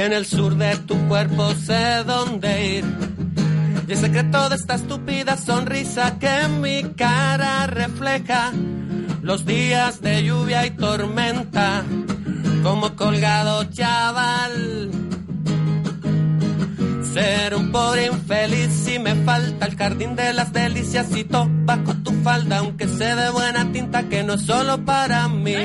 [0.00, 2.84] En el sur de tu cuerpo sé dónde ir.
[3.86, 8.50] Y el secreto de esta estúpida sonrisa que en mi cara refleja
[9.20, 11.84] los días de lluvia y tormenta.
[12.62, 14.90] Como colgado chaval.
[17.12, 22.12] Ser un pobre infeliz si me falta el jardín de las delicias y bajo tu
[22.22, 25.56] falda, aunque sé de buena tinta que no es solo para mí.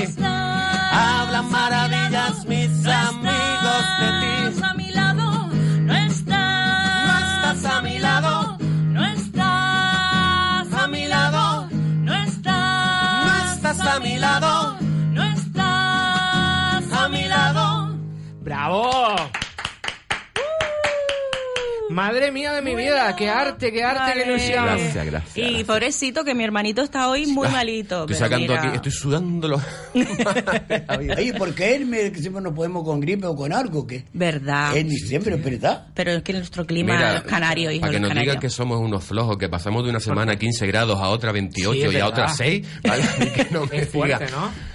[0.97, 4.63] Hablan maravillas mis amigos de ti.
[4.63, 5.27] a mi lado,
[5.87, 7.07] no estás.
[7.07, 8.57] No estás a mi lado,
[8.95, 11.67] No estás a mi lado,
[12.07, 13.25] No estás.
[13.25, 14.77] no estás a mi lado,
[15.15, 17.97] No estás a mi lado.
[18.41, 19.15] ¡Bravo!
[21.95, 24.31] Madre mía de mi vida, qué arte, qué arte, qué Vale.
[24.33, 24.65] ilusión.
[24.65, 25.49] Gracias, gracias.
[25.49, 28.01] Y pobrecito que mi hermanito está hoy muy malito.
[28.01, 29.61] Estoy sacando mira, aquí, estoy sudándolo.
[30.97, 33.87] Oye, ¿por qué él me que siempre nos podemos con gripe o con algo?
[33.87, 34.03] ¿qué?
[34.11, 34.75] ¿Verdad?
[34.75, 35.87] En diciembre, ¿verdad?
[35.93, 38.41] Pero es que nuestro clima Mira, es canario, hijo, para que nos digan canarios.
[38.41, 41.89] que somos unos flojos, que pasamos de una semana a 15 grados a otra 28
[41.91, 42.35] Sí, y a otra verdad.
[42.37, 43.03] 6, ¿vale?
[43.21, 44.37] Y que no me Es fuerte, diga.
[44.37, 44.74] ¿no?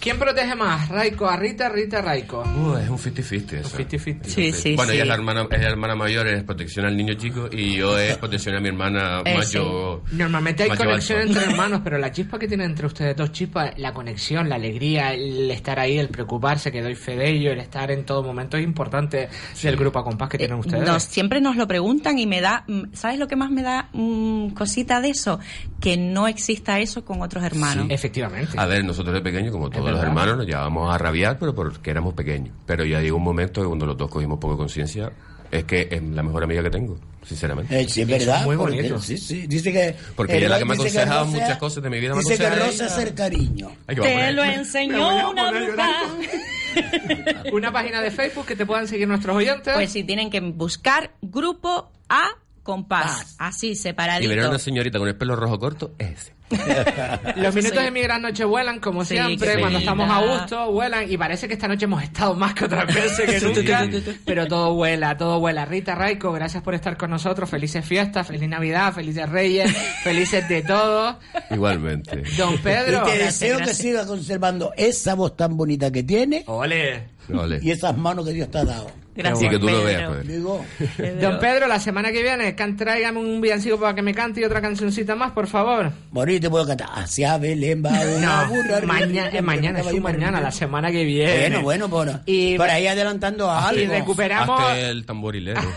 [0.00, 0.88] ¿Quién protege más?
[0.88, 2.42] ¿Raiko a Rita, Rita a Raiko?
[2.42, 3.76] Uh, es un 50-50 eso.
[3.76, 4.24] 50-50.
[4.24, 4.96] Sí, sí, bueno, sí.
[4.96, 7.98] ella es la hermana, es la hermana mayor, es protección al niño chico y yo
[7.98, 10.02] es protección a mi hermana Eh, mayor.
[10.12, 13.78] Normalmente hay mayor conexión entre hermanos, pero la chispa que tienen entre ustedes dos chispas,
[13.78, 17.60] la conexión, la alegría, el estar ahí, el preocuparse, que doy fe de ello, el
[17.60, 19.28] estar en todo momento es importante
[19.62, 20.86] del grupo a compás que tienen ustedes.
[20.86, 23.88] Nos, siempre nos lo preguntan y me da, mm, ¿sabes lo que más me da
[23.92, 25.40] mm, cosita de eso?
[25.80, 27.86] Que no exista eso con otros hermanos.
[27.88, 27.94] Sí.
[27.94, 28.52] Efectivamente.
[28.58, 31.90] A ver, nosotros de pequeños, como todos los hermanos, nos llevábamos a rabiar, pero porque
[31.90, 32.54] éramos pequeños.
[32.66, 35.10] Pero ya llegó un momento que cuando los dos cogimos poco conciencia,
[35.50, 37.80] es que es la mejor amiga que tengo, sinceramente.
[37.80, 38.44] Eh, sí, es verdad.
[38.44, 39.00] muy porque- bonito.
[39.00, 39.46] Sí, sí.
[39.48, 39.96] Dice que.
[40.14, 42.20] Porque ella es la que me dice aconsejaba Rosa- muchas cosas de mi vida, me
[42.20, 43.70] Dice que Rosa es el cariño.
[43.86, 45.90] Ay, Te poner- lo enseñó una bruja.
[47.52, 49.74] Una página de Facebook que te puedan seguir nuestros oyentes.
[49.74, 52.28] Pues sí, tienen que buscar grupo A
[52.62, 53.34] compás.
[53.38, 54.28] Así, Y separadito.
[54.30, 56.32] ver a una señorita con el pelo rojo corto, es ese.
[57.36, 57.84] Los minutos Sí.
[57.84, 61.46] de mi gran noche vuelan como Sí, siempre, cuando estamos a gusto, vuelan y parece
[61.48, 63.88] que esta noche hemos estado más que otras veces que nunca,
[64.24, 65.64] pero todo vuela, todo vuela.
[65.64, 69.72] Rita Raico, gracias por estar con nosotros, felices fiestas, feliz Navidad, felices Reyes,
[70.02, 71.18] felices de todo.
[71.50, 72.22] Igualmente.
[72.36, 73.02] Don Pedro.
[73.06, 73.76] y te deseo gracias.
[73.78, 77.04] que siga conservando esa voz tan bonita que tiene Ole.
[77.62, 78.90] Y esas manos que Dios te ha dado.
[79.12, 80.26] Gracias, Y que tú lo veas.
[80.26, 80.64] Digo,
[81.20, 84.44] Don Pedro, la semana que viene, can, tráigame un villancico para que me cante y
[84.44, 85.90] otra cancioncita más, por favor.
[86.40, 86.88] te puedo cantar.
[86.94, 88.80] Hacia Belén va una No, burra.
[88.86, 91.58] mañana, es mañana, es su mañana, la semana que viene.
[91.58, 92.20] Bueno, bueno, bueno.
[92.24, 93.92] Y- por ahí adelantando a Y algo.
[93.94, 94.60] recuperamos...
[94.60, 95.60] Hazte el tamborilero.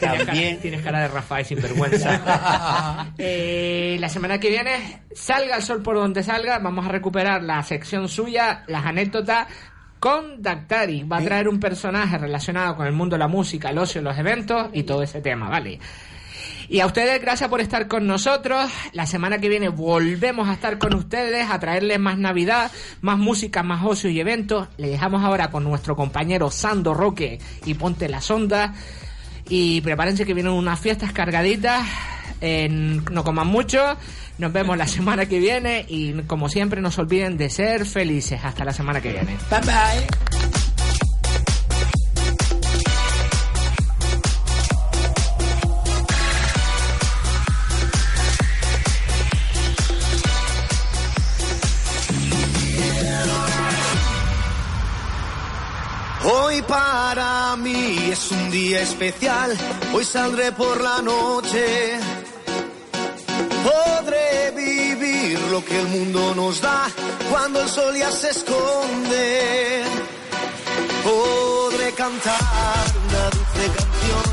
[0.00, 0.58] Tienes cara, También.
[0.60, 3.06] tienes cara de Rafael sinvergüenza.
[3.18, 7.62] Eh, la semana que viene, salga el sol por donde salga, vamos a recuperar la
[7.62, 9.46] sección suya, las anécdotas
[10.00, 11.04] con Dactari.
[11.04, 14.18] Va a traer un personaje relacionado con el mundo de la música, el ocio, los
[14.18, 15.78] eventos y todo ese tema, ¿vale?
[16.70, 18.70] Y a ustedes, gracias por estar con nosotros.
[18.92, 22.70] La semana que viene volvemos a estar con ustedes, a traerles más Navidad,
[23.00, 24.68] más música, más ocio y eventos.
[24.76, 28.70] Le dejamos ahora con nuestro compañero Sando Roque y Ponte las Ondas.
[29.48, 31.84] Y prepárense que vienen unas fiestas cargaditas.
[32.40, 33.96] No coman mucho.
[34.38, 35.84] Nos vemos la semana que viene.
[35.88, 38.40] Y como siempre, no se olviden de ser felices.
[38.42, 39.36] Hasta la semana que viene.
[39.50, 40.50] Bye bye.
[56.22, 59.56] Hoy para mí es un día especial,
[59.94, 61.98] hoy saldré por la noche.
[63.62, 66.88] Podré vivir lo que el mundo nos da
[67.30, 69.82] cuando el sol ya se esconde.
[71.04, 74.24] Podré cantar una dulce canción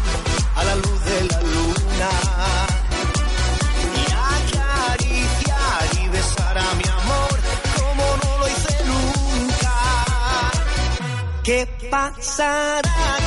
[0.56, 2.10] a la luz de la luna.
[4.00, 4.04] Y
[4.38, 7.40] acariciar y besar a mi amor
[7.78, 9.74] como no lo hice nunca.
[11.44, 13.27] ¿Qué pasará?